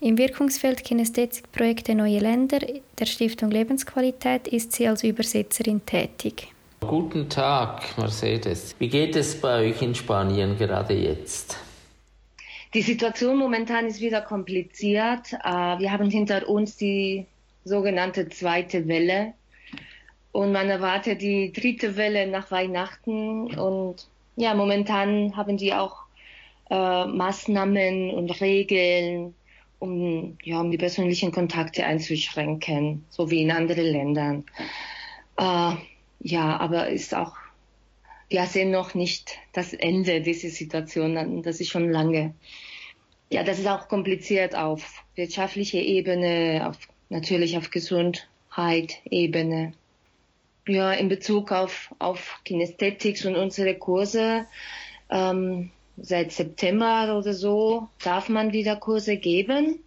Im 0.00 0.16
Wirkungsfeld 0.18 0.84
Kinästhetikprojekte 0.84 1.94
Neue 1.94 2.18
Länder 2.18 2.60
der 2.98 3.06
Stiftung 3.06 3.50
Lebensqualität 3.50 4.48
ist 4.48 4.72
sie 4.72 4.86
als 4.88 5.04
Übersetzerin 5.04 5.84
tätig. 5.84 6.48
Guten 6.80 7.28
Tag, 7.28 7.98
Mercedes. 7.98 8.74
Wie 8.78 8.88
geht 8.88 9.16
es 9.16 9.40
bei 9.40 9.68
euch 9.68 9.82
in 9.82 9.94
Spanien 9.94 10.56
gerade 10.56 10.94
jetzt? 10.94 11.58
Die 12.74 12.82
Situation 12.82 13.36
momentan 13.38 13.86
ist 13.86 14.00
wieder 14.00 14.20
kompliziert. 14.20 15.32
Äh, 15.32 15.78
wir 15.78 15.90
haben 15.90 16.10
hinter 16.10 16.48
uns 16.48 16.76
die 16.76 17.26
sogenannte 17.64 18.28
zweite 18.28 18.86
Welle 18.86 19.32
und 20.32 20.52
man 20.52 20.68
erwartet 20.68 21.22
die 21.22 21.52
dritte 21.52 21.96
Welle 21.96 22.26
nach 22.26 22.50
Weihnachten 22.50 23.58
und 23.58 24.06
ja, 24.36 24.54
momentan 24.54 25.36
haben 25.36 25.56
die 25.56 25.74
auch 25.74 25.96
äh, 26.70 27.06
Maßnahmen 27.06 28.10
und 28.10 28.40
Regeln 28.40 29.34
um, 29.78 30.36
ja, 30.42 30.60
um 30.60 30.70
die 30.70 30.78
persönlichen 30.78 31.32
Kontakte 31.32 31.84
einzuschränken, 31.84 33.04
so 33.10 33.30
wie 33.30 33.42
in 33.42 33.50
anderen 33.50 33.84
Ländern. 33.84 34.44
Äh, 35.36 35.72
ja, 36.20 36.56
aber 36.58 36.88
ist 36.88 37.14
auch, 37.14 37.36
wir 38.28 38.44
sehen 38.46 38.70
noch 38.70 38.94
nicht 38.94 39.38
das 39.52 39.72
Ende 39.72 40.20
dieser 40.20 40.50
Situation, 40.50 41.42
das 41.42 41.60
ist 41.60 41.70
schon 41.70 41.90
lange. 41.90 42.34
Ja, 43.30 43.44
das 43.44 43.58
ist 43.58 43.68
auch 43.68 43.88
kompliziert 43.88 44.56
auf 44.56 45.04
wirtschaftlicher 45.14 45.78
Ebene, 45.78 46.66
auf, 46.68 46.76
natürlich 47.08 47.56
auf 47.56 47.70
Gesundheit-Ebene. 47.70 49.72
Ja, 50.66 50.92
in 50.92 51.08
Bezug 51.08 51.52
auf, 51.52 51.94
auf 51.98 52.40
Kinästhetics 52.44 53.24
und 53.24 53.36
unsere 53.36 53.74
Kurse, 53.74 54.44
ähm, 55.10 55.70
seit 56.02 56.32
September 56.32 57.16
oder 57.18 57.32
so 57.32 57.88
darf 58.02 58.28
man 58.28 58.52
wieder 58.52 58.76
Kurse 58.76 59.16
geben, 59.16 59.80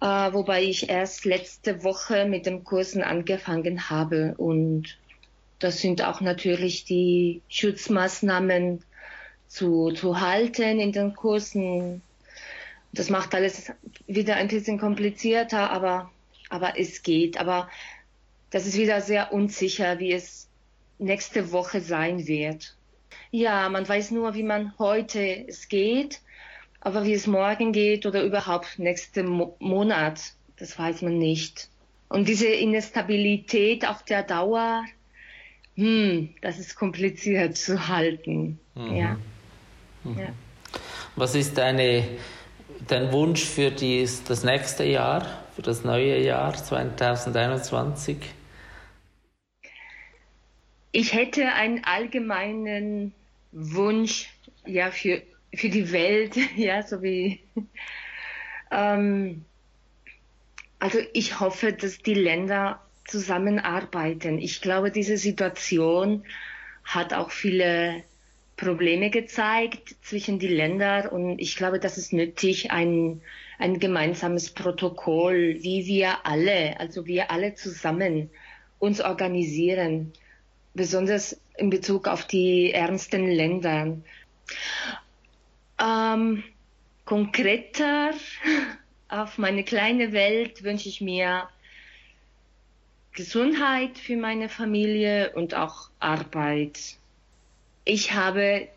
äh, 0.00 0.06
wobei 0.06 0.62
ich 0.62 0.88
erst 0.88 1.24
letzte 1.24 1.84
Woche 1.84 2.26
mit 2.26 2.46
den 2.46 2.64
Kursen 2.64 3.02
angefangen 3.02 3.90
habe 3.90 4.34
und 4.36 4.98
das 5.58 5.80
sind 5.80 6.02
auch 6.04 6.20
natürlich 6.20 6.84
die 6.84 7.40
Schutzmaßnahmen 7.48 8.82
zu, 9.48 9.92
zu 9.92 10.20
halten 10.20 10.80
in 10.80 10.92
den 10.92 11.14
Kursen. 11.14 12.02
Das 12.92 13.08
macht 13.08 13.34
alles 13.34 13.72
wieder 14.06 14.36
ein 14.36 14.48
bisschen 14.48 14.78
komplizierter, 14.78 15.70
aber, 15.70 16.10
aber 16.50 16.78
es 16.78 17.02
geht. 17.02 17.38
Aber 17.38 17.68
das 18.50 18.66
ist 18.66 18.76
wieder 18.76 19.00
sehr 19.00 19.32
unsicher, 19.32 19.98
wie 20.00 20.12
es 20.12 20.48
nächste 20.98 21.52
Woche 21.52 21.80
sein 21.80 22.26
wird. 22.26 22.76
Ja, 23.34 23.68
man 23.68 23.88
weiß 23.88 24.12
nur, 24.12 24.34
wie 24.34 24.44
man 24.44 24.72
heute 24.78 25.48
es 25.48 25.68
geht, 25.68 26.20
aber 26.80 27.04
wie 27.04 27.14
es 27.14 27.26
morgen 27.26 27.72
geht 27.72 28.06
oder 28.06 28.22
überhaupt 28.22 28.78
nächsten 28.78 29.26
Mo 29.26 29.56
Monat, 29.58 30.20
das 30.56 30.78
weiß 30.78 31.02
man 31.02 31.18
nicht. 31.18 31.68
Und 32.08 32.28
diese 32.28 32.46
Instabilität 32.46 33.88
auf 33.88 34.04
der 34.04 34.22
Dauer 34.22 34.84
hm, 35.74 36.32
das 36.42 36.60
ist 36.60 36.76
kompliziert 36.76 37.56
zu 37.66 37.88
halten. 37.88 38.60
Mhm. 38.76 38.96
Ja. 38.96 39.16
Mhm. 40.04 40.18
ja. 40.18 40.28
Was 41.16 41.34
ist 41.34 41.58
deine, 41.58 42.06
dein 42.86 43.10
Wunsch 43.10 43.44
für 43.44 43.72
dies, 43.72 44.22
das 44.22 44.44
nächste 44.44 44.84
Jahr, 44.84 45.26
für 45.56 45.62
das 45.62 45.82
neue 45.82 46.22
Jahr 46.22 46.54
2021? 46.54 48.16
Ich 50.92 51.12
hätte 51.12 51.52
einen 51.52 51.82
allgemeinen 51.84 53.12
Wunsch 53.54 54.28
ja, 54.66 54.90
für, 54.90 55.22
für 55.54 55.68
die 55.68 55.92
Welt, 55.92 56.36
ja, 56.56 56.82
so 56.82 57.02
wie. 57.02 57.40
Ähm, 58.70 59.44
also 60.80 60.98
ich 61.12 61.40
hoffe, 61.40 61.72
dass 61.72 61.98
die 61.98 62.14
Länder 62.14 62.80
zusammenarbeiten. 63.06 64.38
Ich 64.38 64.60
glaube, 64.60 64.90
diese 64.90 65.16
Situation 65.16 66.24
hat 66.82 67.14
auch 67.14 67.30
viele 67.30 68.02
Probleme 68.56 69.10
gezeigt 69.10 69.96
zwischen 70.02 70.38
die 70.38 70.48
Ländern 70.48 71.06
und 71.08 71.38
ich 71.38 71.56
glaube, 71.56 71.78
das 71.78 71.96
ist 71.98 72.12
nötig, 72.12 72.70
ein, 72.70 73.20
ein 73.58 73.78
gemeinsames 73.78 74.50
Protokoll, 74.50 75.56
wie 75.60 75.86
wir 75.86 76.26
alle, 76.26 76.78
also 76.78 77.06
wir 77.06 77.30
alle 77.30 77.54
zusammen 77.54 78.30
uns 78.78 79.00
organisieren, 79.00 80.12
besonders 80.74 81.40
in 81.56 81.70
Bezug 81.70 82.08
auf 82.08 82.26
die 82.26 82.72
ärmsten 82.72 83.26
Länder. 83.26 83.96
Ähm, 85.80 86.44
konkreter 87.04 88.12
auf 89.08 89.38
meine 89.38 89.64
kleine 89.64 90.12
Welt 90.12 90.62
wünsche 90.64 90.88
ich 90.88 91.00
mir 91.00 91.48
Gesundheit 93.12 93.98
für 93.98 94.16
meine 94.16 94.48
Familie 94.48 95.32
und 95.34 95.54
auch 95.54 95.90
Arbeit. 96.00 96.96
Ich 97.84 98.12
habe 98.12 98.68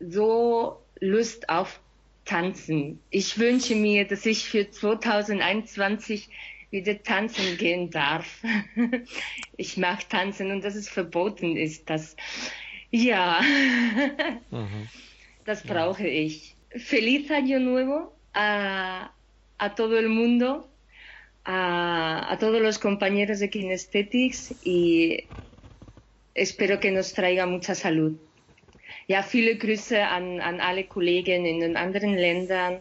so 0.00 0.82
Lust 0.98 1.48
auf 1.48 1.80
Tanzen. 2.24 2.98
Ich 3.10 3.38
wünsche 3.38 3.76
mir, 3.76 4.06
dass 4.06 4.26
ich 4.26 4.48
für 4.48 4.68
2021 4.68 6.28
wieder 6.70 7.02
tanzen 7.02 7.56
gehen 7.56 7.90
darf. 7.90 8.42
ich 9.56 9.76
mag 9.76 10.08
tanzen 10.08 10.50
und 10.50 10.64
dass 10.64 10.74
es 10.74 10.88
verboten 10.88 11.56
ist. 11.56 11.88
Das, 11.96 12.16
ja, 12.90 13.40
mhm. 14.50 14.88
das 15.44 15.62
brauche 15.62 16.06
ich. 16.06 16.54
Feliz 16.70 17.30
Año 17.30 17.58
Nuevo 17.58 18.12
a, 18.32 19.10
a 19.58 19.74
todo 19.74 19.98
el 19.98 20.08
mundo 20.08 20.68
a, 21.44 22.30
a, 22.30 22.38
todos 22.38 22.60
los 22.60 22.78
compañeros 22.78 23.38
de 23.38 23.48
Kinesthetics 23.50 24.54
y 24.64 25.24
espero 26.34 26.80
que 26.80 26.90
nos 26.90 27.12
traiga 27.12 27.46
mucha 27.46 27.74
salud. 27.74 28.18
Ja, 29.08 29.22
viele 29.22 29.56
Grüße 29.56 30.02
an, 30.02 30.40
an 30.40 30.60
alle 30.60 30.84
Kollegen 30.84 31.46
in 31.46 31.60
den 31.60 31.76
anderen 31.76 32.16
Ländern. 32.16 32.80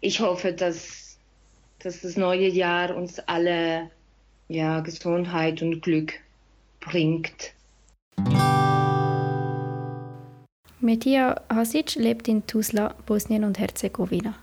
Ich 0.00 0.18
hoffe, 0.20 0.52
dass, 0.52 1.05
dass 1.78 2.00
das 2.00 2.16
neue 2.16 2.48
Jahr 2.48 2.96
uns 2.96 3.18
alle 3.20 3.90
ja, 4.48 4.80
Gesundheit 4.80 5.62
und 5.62 5.80
Glück 5.82 6.14
bringt. 6.80 7.52
Medija 10.80 11.40
Hasic 11.48 11.96
lebt 11.96 12.28
in 12.28 12.46
Tuzla, 12.46 12.94
Bosnien 13.06 13.44
und 13.44 13.58
Herzegowina. 13.58 14.34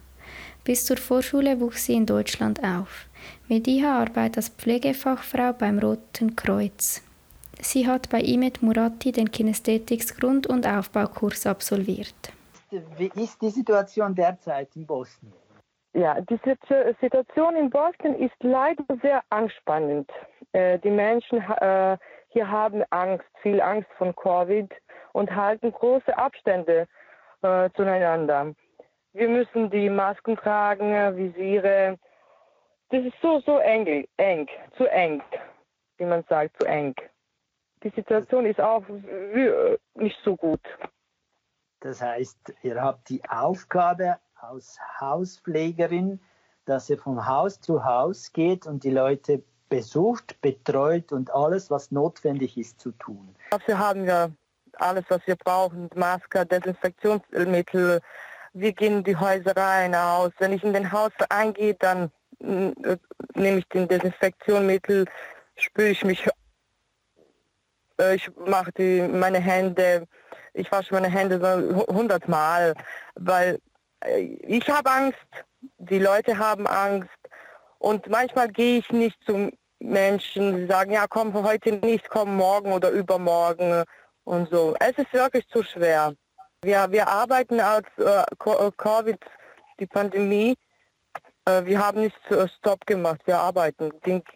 Bis 0.63 0.85
zur 0.85 0.97
Vorschule 0.97 1.59
wuchs 1.59 1.85
sie 1.85 1.93
in 1.93 2.05
Deutschland 2.05 2.63
auf. 2.63 3.05
Mediha 3.47 3.99
arbeitet 4.01 4.37
als 4.37 4.49
Pflegefachfrau 4.49 5.53
beim 5.53 5.79
Roten 5.79 6.35
Kreuz. 6.35 7.01
Sie 7.61 7.87
hat 7.87 8.09
bei 8.09 8.21
Imet 8.21 8.61
Murati 8.61 9.11
den 9.11 9.31
Kinästhetics 9.31 10.15
Grund- 10.15 10.47
und 10.47 10.65
Aufbaukurs 10.65 11.45
absolviert. 11.45 12.15
Wie 12.97 13.11
ist 13.21 13.41
die 13.41 13.49
Situation 13.49 14.15
derzeit 14.15 14.69
in 14.75 14.85
Bosnien? 14.85 15.33
Ja, 15.93 16.19
die 16.21 16.39
Situation 16.99 17.55
in 17.55 17.69
Bosnien 17.69 18.15
ist 18.15 18.35
leider 18.41 18.83
sehr 19.01 19.23
anspannend. 19.29 20.09
Äh, 20.51 20.79
die 20.79 20.89
Menschen 20.89 21.39
äh, 21.39 21.97
hier 22.29 22.49
haben 22.49 22.83
Angst, 22.89 23.25
viel 23.43 23.61
Angst 23.61 23.89
von 23.97 24.15
Covid 24.15 24.71
und 25.11 25.35
halten 25.35 25.71
große 25.71 26.17
Abstände 26.17 26.87
äh, 27.43 27.69
zueinander. 27.75 28.55
Wir 29.13 29.29
müssen 29.29 29.69
die 29.69 29.89
Masken 29.89 30.35
tragen, 30.35 31.15
Visiere, 31.15 31.99
das 32.89 33.05
ist 33.05 33.21
so, 33.21 33.39
so 33.41 33.57
eng, 33.59 34.07
eng, 34.17 34.47
zu 34.77 34.85
eng, 34.85 35.21
wie 35.97 36.05
man 36.05 36.23
sagt, 36.29 36.59
zu 36.59 36.67
eng. 36.67 36.95
Die 37.83 37.89
Situation 37.89 38.45
ist 38.47 38.59
auch 38.59 38.83
nicht 39.95 40.17
so 40.23 40.35
gut. 40.35 40.61
Das 41.81 42.01
heißt, 42.01 42.53
ihr 42.63 42.81
habt 42.81 43.09
die 43.09 43.21
Aufgabe 43.27 44.17
als 44.43 44.77
Hauspflegerin, 44.99 46.19
dass 46.65 46.89
ihr 46.89 46.97
von 46.97 47.25
Haus 47.27 47.61
zu 47.61 47.83
Haus 47.85 48.31
geht 48.33 48.65
und 48.65 48.83
die 48.83 48.89
Leute 48.91 49.43
besucht, 49.69 50.39
betreut 50.41 51.11
und 51.11 51.33
alles, 51.33 51.71
was 51.71 51.91
notwendig 51.91 52.57
ist, 52.57 52.79
zu 52.79 52.91
tun. 52.91 53.35
Dafür 53.51 53.79
haben 53.79 54.05
wir 54.05 54.31
alles, 54.73 55.05
was 55.09 55.21
wir 55.25 55.35
brauchen, 55.35 55.89
Maske, 55.95 56.45
Desinfektionsmittel. 56.45 58.01
Wir 58.53 58.73
gehen 58.73 59.03
die 59.03 59.15
Häuser 59.15 59.55
rein, 59.55 59.95
aus. 59.95 60.31
Wenn 60.39 60.53
ich 60.53 60.63
in 60.63 60.73
den 60.73 60.91
Haus 60.91 61.11
eingehe, 61.29 61.73
dann 61.75 62.11
nehme 62.39 63.59
ich 63.59 63.67
den 63.69 63.87
Desinfektionsmittel, 63.87 65.05
spüle 65.55 65.89
ich 65.89 66.03
mich, 66.03 66.27
äh, 67.99 68.15
ich 68.15 68.29
mache 68.35 68.71
die, 68.73 69.01
meine 69.01 69.39
Hände, 69.39 70.05
ich 70.53 70.71
wasche 70.71 70.93
meine 70.93 71.09
Hände 71.09 71.39
so 71.39 71.85
hundertmal, 71.87 72.73
weil 73.15 73.55
äh, 73.55 73.59
ich 74.05 74.69
habe 74.69 74.89
Angst, 74.89 75.17
die 75.77 75.99
Leute 75.99 76.37
haben 76.37 76.67
Angst 76.67 77.09
und 77.79 78.07
manchmal 78.09 78.49
gehe 78.49 78.79
ich 78.79 78.89
nicht 78.91 79.17
zum 79.25 79.51
Menschen, 79.79 80.57
die 80.57 80.67
sagen, 80.67 80.91
ja 80.91 81.05
komm 81.07 81.33
heute 81.33 81.73
nicht, 81.73 82.09
komm 82.09 82.37
morgen 82.37 82.71
oder 82.71 82.89
übermorgen 82.91 83.83
und 84.23 84.49
so. 84.49 84.75
Es 84.79 84.97
ist 84.97 85.11
wirklich 85.13 85.47
zu 85.49 85.63
schwer. 85.63 86.13
Wir, 86.61 86.89
wir 86.91 87.07
arbeiten 87.07 87.59
als 87.59 87.87
äh, 87.97 88.23
Covid, 88.77 89.19
die 89.79 89.85
Pandemie, 89.85 90.55
äh, 91.45 91.65
wir 91.65 91.85
haben 91.85 92.01
nicht 92.01 92.17
Stopp 92.57 92.85
gemacht, 92.85 93.21
wir 93.25 93.37
arbeiten 93.37 93.91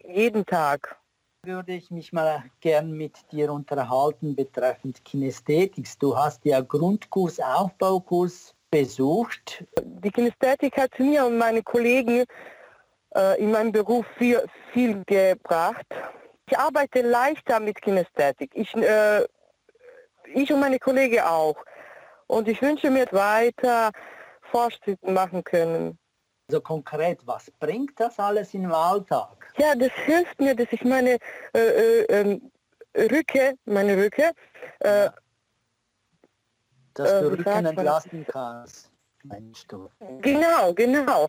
jeden 0.06 0.44
Tag. 0.44 0.96
Würde 1.42 1.72
ich 1.72 1.90
mich 1.90 2.12
mal 2.12 2.44
gern 2.60 2.92
mit 2.92 3.16
dir 3.32 3.52
unterhalten 3.52 4.34
betreffend 4.34 5.02
Kinästhetik. 5.04 5.86
Du 5.98 6.16
hast 6.16 6.44
ja 6.44 6.60
Grundkurs, 6.60 7.40
Aufbaukurs 7.40 8.54
besucht. 8.70 9.64
Die 9.82 10.10
Kinästhetik 10.10 10.76
hat 10.76 10.98
mir 10.98 11.24
und 11.26 11.38
meine 11.38 11.62
Kollegen 11.62 12.24
äh, 13.14 13.40
in 13.40 13.50
meinem 13.50 13.72
Beruf 13.72 14.06
viel, 14.16 14.42
viel 14.72 15.02
gebracht. 15.04 15.86
Ich 16.50 16.58
arbeite 16.58 17.02
leichter 17.02 17.60
mit 17.60 17.80
Kinästhetik. 17.80 18.50
Ich, 18.54 18.74
äh, 18.74 19.24
ich 20.34 20.52
und 20.52 20.60
meine 20.60 20.78
Kollegen 20.78 21.20
auch. 21.20 21.56
Und 22.26 22.48
ich 22.48 22.60
wünsche 22.60 22.90
mir 22.90 23.06
weiter 23.12 23.90
Fortschritte 24.50 25.10
machen 25.10 25.44
können. 25.44 25.98
Also 26.48 26.62
konkret, 26.62 27.20
was 27.26 27.50
bringt 27.50 27.98
das 28.00 28.18
alles 28.18 28.54
im 28.54 28.72
Alltag? 28.72 29.52
Ja, 29.58 29.74
das 29.74 29.92
hilft 30.06 30.40
mir, 30.40 30.54
dass 30.54 30.68
ich 30.70 30.82
meine 30.82 31.18
äh, 31.54 31.58
äh, 31.58 32.02
ähm, 32.04 32.50
Rücke, 32.96 33.54
meine 33.66 33.96
Rücke, 34.02 34.32
äh, 34.80 35.04
ja. 35.04 35.14
Dass 36.98 37.10
du 37.10 37.14
äh, 37.14 37.28
Rücken 37.28 37.66
entlasten 37.66 38.26
kannst, 38.26 38.90
meinst 39.22 39.70
du? 39.70 39.88
Genau, 40.20 40.72
genau. 40.74 41.28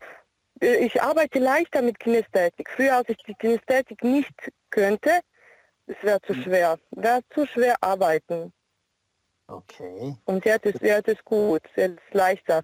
Äh, 0.62 0.86
ich 0.86 1.01
arbeite 1.01 1.39
leichter 1.39 1.82
mit 1.82 1.99
Kinästhetik. 1.99 2.69
Früher, 2.69 2.97
als 2.97 3.10
ich 3.10 3.17
die 3.27 3.36
Kinästhetik 3.36 4.03
nicht 4.03 4.34
könnte, 4.69 5.21
es 5.88 5.95
wäre 6.01 6.21
zu 6.21 6.34
hm. 6.34 6.43
schwer. 6.43 6.79
Wäre 6.91 7.21
zu 7.34 7.45
schwer 7.45 7.75
arbeiten. 7.82 8.53
Okay. 9.47 10.15
Und 10.25 10.45
jetzt 10.45 10.65
ist, 10.65 10.82
jetzt 10.82 11.08
ist 11.08 11.25
gut, 11.25 11.62
jetzt 11.75 11.99
ist 11.99 12.13
leichter. 12.13 12.63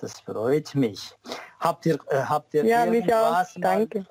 Das 0.00 0.20
freut 0.20 0.74
mich. 0.74 1.14
Habt 1.58 1.86
ihr, 1.86 1.98
äh, 2.08 2.22
habt 2.22 2.54
ihr 2.54 2.64
ja, 2.64 2.84
irgendwas 2.84 3.56
mal, 3.56 3.86
Danke. 3.88 4.06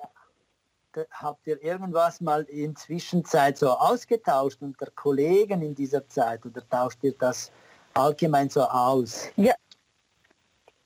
habt 1.10 1.46
ihr 1.46 1.62
irgendwas 1.62 2.20
mal 2.20 2.42
in 2.44 2.76
Zwischenzeit 2.76 3.56
so 3.58 3.70
ausgetauscht 3.70 4.60
unter 4.60 4.90
Kollegen 4.90 5.62
in 5.62 5.74
dieser 5.74 6.06
Zeit 6.08 6.44
oder 6.44 6.66
tauscht 6.68 6.98
ihr 7.02 7.14
das 7.18 7.50
allgemein 7.94 8.48
so 8.48 8.62
aus? 8.62 9.28
Ja, 9.36 9.54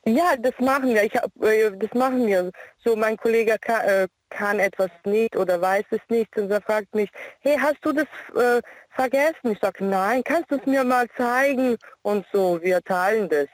ja, 0.08 0.36
das 0.36 0.54
machen 0.60 0.94
wir. 0.94 1.02
Ich 1.02 1.16
hab, 1.16 1.34
äh, 1.42 1.76
das 1.76 1.92
machen 1.94 2.28
wir. 2.28 2.52
So, 2.84 2.94
mein 2.94 3.16
Kollege 3.16 3.56
kann, 3.60 3.84
äh, 3.84 4.06
kann, 4.30 4.60
etwas 4.60 4.90
nicht 5.04 5.36
oder 5.36 5.60
weiß 5.60 5.84
es 5.90 6.00
nicht 6.08 6.36
und 6.36 6.48
er 6.50 6.60
fragt 6.60 6.94
mich, 6.94 7.10
hey, 7.40 7.58
hast 7.58 7.78
du 7.82 7.92
das 7.92 8.06
äh, 8.36 8.62
vergessen? 8.90 9.50
Ich 9.50 9.58
sage, 9.58 9.84
nein, 9.84 10.22
kannst 10.22 10.52
du 10.52 10.56
es 10.56 10.66
mir 10.66 10.84
mal 10.84 11.08
zeigen? 11.16 11.76
Und 12.02 12.24
so, 12.32 12.62
wir 12.62 12.80
teilen 12.82 13.28
das 13.28 13.48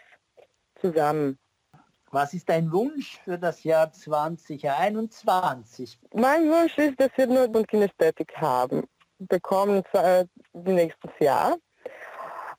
zusammen. 0.78 1.38
Was 2.10 2.34
ist 2.34 2.50
dein 2.50 2.70
Wunsch 2.70 3.18
für 3.24 3.38
das 3.38 3.64
Jahr 3.64 3.90
2021? 3.90 5.98
Mein 6.12 6.50
Wunsch 6.50 6.76
ist, 6.76 7.00
dass 7.00 7.08
wir 7.16 7.26
nur 7.26 7.48
Kinästhetik 7.66 8.34
haben. 8.36 8.86
bekommen 9.18 9.82
äh, 9.94 10.26
nächstes 10.52 11.12
Jahr. 11.18 11.56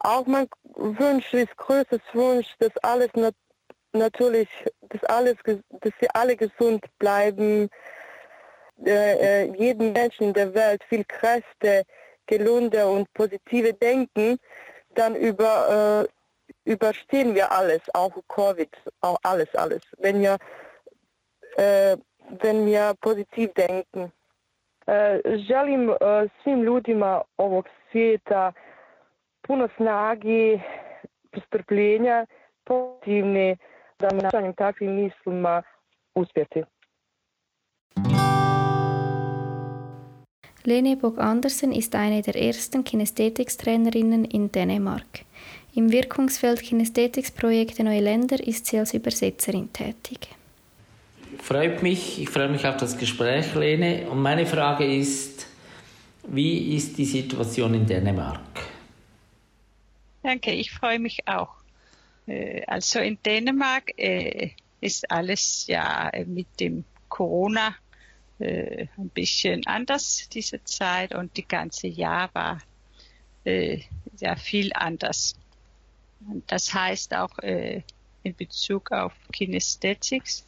Auch 0.03 0.25
mein 0.25 0.47
Wunsch 0.75 1.33
ist 1.33 1.55
größtes 1.57 2.01
Wunsch, 2.13 2.47
dass 2.59 2.75
alles 2.83 3.09
nat 3.15 3.35
natürlich, 3.93 4.49
dass 4.89 5.03
alles, 5.05 5.35
dass 5.45 5.93
sie 6.01 6.09
alle 6.13 6.35
gesund 6.35 6.83
bleiben, 6.99 7.69
äh, 8.83 9.43
äh, 9.45 9.55
jedem 9.55 9.93
Menschen 9.93 10.27
in 10.27 10.33
der 10.33 10.53
Welt 10.53 10.83
viel 10.89 11.05
Kräfte, 11.05 11.83
gelunde 12.25 12.85
und 12.87 13.13
positive 13.13 13.73
Denken, 13.73 14.39
dann 14.95 15.15
über, 15.15 16.05
äh, 16.65 16.69
überstehen 16.69 17.33
wir 17.35 17.51
alles, 17.51 17.81
auch 17.93 18.11
Covid, 18.27 18.69
auch 19.01 19.17
alles, 19.23 19.53
alles. 19.55 19.81
Wenn 19.99 20.21
wir, 20.21 20.37
äh, 21.57 21.97
wenn 22.41 22.65
wir 22.65 22.93
positiv 22.99 23.53
denken. 23.53 24.11
Želim 24.85 25.95
svim 26.43 26.63
ljudima 26.63 27.23
ovog 27.37 27.69
svijeta 27.89 28.51
puno 29.47 29.67
snage, 29.77 30.59
postrpljenja, 31.31 32.25
pozitivne, 32.63 33.57
da 33.99 34.09
na 34.11 34.53
takvim 34.57 34.95
mislima 34.95 35.61
uspjeti. 36.15 36.63
Lene 40.65 40.95
Bog-Andersen 40.95 41.73
ist 41.73 41.93
eine 41.93 42.21
der 42.21 42.35
ersten 42.37 42.85
Kinästhetics-Trainerinnen 42.85 44.23
in 44.23 44.49
Dänemark. 44.49 45.25
Im 45.75 45.91
Wirkungsfeld 45.91 46.61
Kinästhetics-Projekte 46.61 47.83
Neue 47.83 47.99
Länder 47.99 48.39
ist 48.39 48.67
sie 48.67 48.79
als 48.79 48.93
Übersetzerin 48.93 49.73
tätig. 49.73 50.29
Freut 51.41 51.83
mich, 51.83 52.21
ich 52.21 52.29
freue 52.29 52.47
mich 52.47 52.65
auf 52.65 52.77
das 52.77 52.97
Gespräch, 52.97 53.53
Lene. 53.55 54.09
Und 54.09 54.21
meine 54.21 54.45
Frage 54.45 54.85
ist, 54.85 55.47
wie 56.27 56.77
ist 56.77 56.97
die 56.97 57.05
Situation 57.05 57.73
in 57.73 57.85
Dänemark? 57.85 58.72
Danke, 60.23 60.51
ich 60.51 60.71
freue 60.71 60.99
mich 60.99 61.27
auch. 61.27 61.53
Äh, 62.27 62.65
also 62.65 62.99
in 62.99 63.21
Dänemark 63.21 63.91
äh, 63.97 64.51
ist 64.79 65.11
alles 65.11 65.67
ja 65.67 66.11
mit 66.25 66.47
dem 66.59 66.85
Corona 67.09 67.75
äh, 68.39 68.87
ein 68.97 69.09
bisschen 69.09 69.67
anders 69.67 70.29
diese 70.29 70.63
Zeit 70.63 71.13
und 71.13 71.37
die 71.37 71.47
ganze 71.47 71.87
Jahr 71.87 72.29
war 72.33 72.59
äh, 73.43 73.81
sehr 74.15 74.37
viel 74.37 74.71
anders. 74.73 75.35
Das 76.47 76.73
heißt 76.73 77.13
auch 77.15 77.37
äh, 77.39 77.83
in 78.23 78.35
Bezug 78.35 78.91
auf 78.91 79.13
Kinesthetics, 79.33 80.45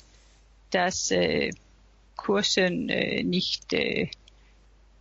dass 0.72 1.12
äh, 1.12 1.52
Kursen 2.16 2.88
äh, 2.88 3.24
nicht 3.24 3.74
äh, 3.74 4.10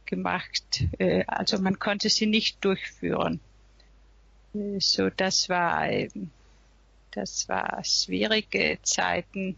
gemacht, 0.04 0.84
äh, 0.98 1.24
also 1.26 1.58
man 1.58 1.78
konnte 1.78 2.08
sie 2.08 2.26
nicht 2.26 2.64
durchführen. 2.64 3.40
So 4.78 5.10
das 5.10 5.48
war 5.48 5.88
das 7.10 7.48
war 7.48 7.82
schwierige 7.84 8.78
Zeiten 8.82 9.56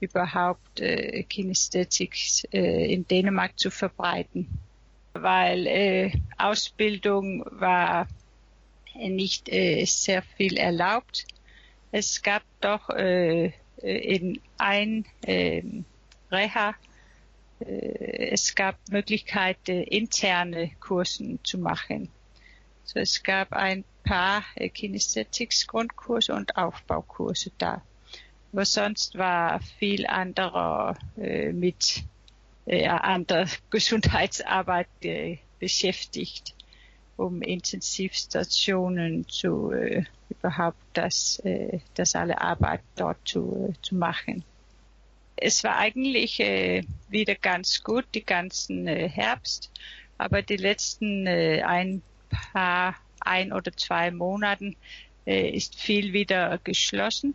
überhaupt 0.00 0.80
äh, 0.80 1.22
Kinästhetik 1.22 2.16
äh, 2.52 2.92
in 2.92 3.06
Dänemark 3.06 3.56
zu 3.56 3.70
verbreiten, 3.70 4.48
weil 5.12 5.66
äh, 5.68 6.12
Ausbildung 6.38 7.44
war 7.50 8.08
nicht 8.96 9.48
äh, 9.48 9.84
sehr 9.84 10.22
viel 10.22 10.56
erlaubt. 10.56 11.24
Es 11.92 12.20
gab 12.22 12.42
doch 12.60 12.90
äh, 12.90 13.52
in 13.76 14.40
ein 14.58 15.04
äh, 15.24 15.62
Reha 16.30 16.74
es 17.64 18.56
gab 18.56 18.76
Möglichkeiten, 18.90 19.84
interne 19.84 20.72
Kursen 20.80 21.38
zu 21.44 21.58
machen. 21.58 22.08
So, 22.82 22.98
es 22.98 23.22
gab 23.22 23.52
ein 23.52 23.84
paar 24.02 24.44
äh, 24.54 24.68
Kinesthetics-Grundkurse 24.68 26.34
und 26.34 26.56
Aufbaukurse 26.56 27.50
da. 27.58 27.82
Aber 28.52 28.64
sonst 28.64 29.16
war 29.16 29.60
viel 29.78 30.06
anderer 30.06 30.96
äh, 31.16 31.52
mit 31.52 32.04
äh, 32.66 32.86
anderer 32.86 33.46
Gesundheitsarbeit 33.70 34.88
äh, 35.02 35.38
beschäftigt, 35.58 36.54
um 37.16 37.40
Intensivstationen 37.42 39.28
zu 39.28 39.72
äh, 39.72 40.04
überhaupt 40.30 40.78
das, 40.92 41.38
äh, 41.44 41.80
das 41.94 42.14
alle 42.14 42.40
Arbeit 42.40 42.82
dort 42.96 43.18
zu, 43.24 43.70
äh, 43.70 43.82
zu 43.82 43.94
machen. 43.94 44.44
Es 45.36 45.64
war 45.64 45.76
eigentlich 45.76 46.40
äh, 46.40 46.84
wieder 47.08 47.34
ganz 47.34 47.82
gut, 47.82 48.04
die 48.14 48.24
ganzen 48.24 48.86
äh, 48.86 49.08
Herbst, 49.08 49.70
aber 50.18 50.42
die 50.42 50.56
letzten 50.56 51.26
äh, 51.26 51.62
ein 51.62 52.02
paar, 52.30 52.94
ein 53.26 53.52
oder 53.52 53.72
zwei 53.72 54.10
Monaten 54.10 54.76
äh, 55.26 55.50
ist 55.50 55.80
viel 55.80 56.12
wieder 56.12 56.58
geschlossen 56.64 57.34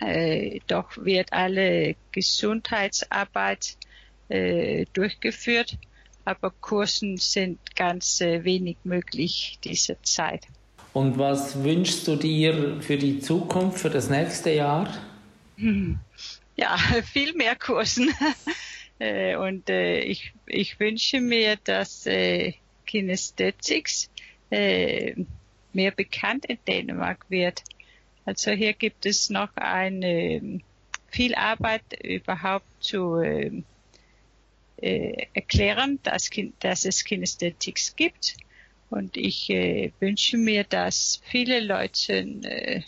äh, 0.00 0.60
doch 0.66 0.96
wird 0.96 1.32
alle 1.32 1.96
Gesundheitsarbeit 2.12 3.76
äh, 4.28 4.84
durchgeführt, 4.92 5.78
aber 6.24 6.50
Kursen 6.50 7.16
sind 7.16 7.58
ganz 7.76 8.20
wenig 8.20 8.76
möglich 8.84 9.58
diese 9.64 10.00
Zeit. 10.02 10.46
Und 10.92 11.18
was 11.18 11.62
wünschst 11.62 12.06
du 12.08 12.16
dir 12.16 12.80
für 12.80 12.96
die 12.96 13.20
Zukunft, 13.20 13.78
für 13.78 13.90
das 13.90 14.10
nächste 14.10 14.50
Jahr? 14.50 14.92
Hm. 15.56 15.98
Ja, 16.56 16.76
viel 17.12 17.34
mehr 17.34 17.56
Kursen. 17.56 18.12
Und 18.98 19.68
ich, 19.68 20.32
ich 20.46 20.80
wünsche 20.80 21.20
mir, 21.20 21.58
dass 21.64 22.06
äh, 24.50 25.14
mehr 25.72 25.90
bekannt 25.90 26.46
in 26.46 26.58
Dänemark 26.66 27.26
wird 27.28 27.62
also 28.26 28.50
hier 28.50 28.72
gibt 28.72 29.06
es 29.06 29.30
noch 29.30 29.54
eine 29.54 30.60
viel 31.06 31.34
Arbeit 31.36 31.84
überhaupt 32.02 32.66
zu 32.80 33.20
äh, 33.20 33.62
äh, 34.78 35.26
erklären, 35.32 36.00
dass, 36.02 36.28
dass 36.58 36.84
es 36.84 37.04
Kinesthetics 37.04 37.94
gibt. 37.94 38.36
Und 38.90 39.16
ich 39.16 39.48
äh, 39.48 39.92
wünsche 40.00 40.36
mir, 40.36 40.64
dass 40.64 41.20
viele 41.24 41.60
Leute 41.60 42.14
äh, 42.18 42.82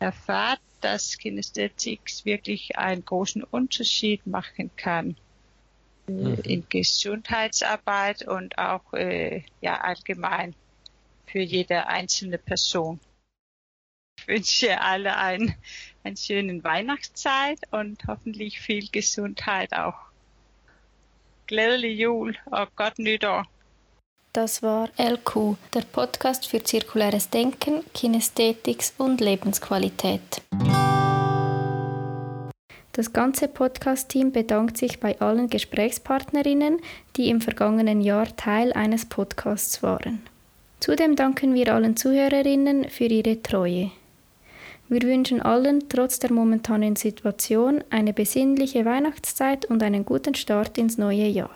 erfahren, 0.00 0.58
dass 0.80 1.16
Kinesthetics 1.16 2.24
wirklich 2.24 2.76
einen 2.76 3.04
großen 3.04 3.44
Unterschied 3.44 4.26
machen 4.26 4.70
kann 4.76 5.16
äh, 6.08 6.12
mhm. 6.12 6.38
in 6.42 6.64
Gesundheitsarbeit 6.68 8.26
und 8.26 8.58
auch 8.58 8.92
äh, 8.94 9.44
ja 9.60 9.80
allgemein 9.80 10.56
für 11.30 11.40
jede 11.40 11.86
einzelne 11.86 12.38
Person. 12.38 13.00
Ich 14.18 14.28
wünsche 14.28 14.80
alle 14.80 15.16
einen, 15.16 15.54
einen 16.04 16.16
schönen 16.16 16.62
Weihnachtszeit 16.62 17.60
und 17.70 18.02
hoffentlich 18.06 18.60
viel 18.60 18.88
Gesundheit 18.90 19.72
auch. 19.72 19.98
Glædelig 21.46 21.98
jul 21.98 22.36
og 22.46 22.68
godt 22.76 22.98
nytår. 22.98 23.46
Das 24.32 24.62
war 24.62 24.88
LQ, 24.96 25.56
der 25.74 25.80
Podcast 25.80 26.46
für 26.46 26.62
zirkuläres 26.62 27.30
Denken, 27.30 27.82
Kinästhetics 27.92 28.94
und 28.96 29.20
Lebensqualität. 29.20 30.42
Das 32.92 33.12
ganze 33.12 33.48
Podcast-Team 33.48 34.30
bedankt 34.30 34.76
sich 34.76 35.00
bei 35.00 35.20
allen 35.20 35.48
Gesprächspartnerinnen, 35.48 36.80
die 37.16 37.28
im 37.28 37.40
vergangenen 37.40 38.00
Jahr 38.00 38.36
Teil 38.36 38.72
eines 38.72 39.06
Podcasts 39.06 39.82
waren. 39.82 40.22
Zudem 40.80 41.14
danken 41.14 41.54
wir 41.54 41.74
allen 41.74 41.94
Zuhörerinnen 41.94 42.88
für 42.88 43.04
ihre 43.04 43.42
Treue. 43.42 43.90
Wir 44.88 45.02
wünschen 45.02 45.40
allen 45.42 45.88
trotz 45.88 46.18
der 46.18 46.32
momentanen 46.32 46.96
Situation 46.96 47.84
eine 47.90 48.12
besinnliche 48.14 48.84
Weihnachtszeit 48.86 49.66
und 49.66 49.82
einen 49.82 50.04
guten 50.06 50.34
Start 50.34 50.78
ins 50.78 50.98
neue 50.98 51.28
Jahr. 51.28 51.54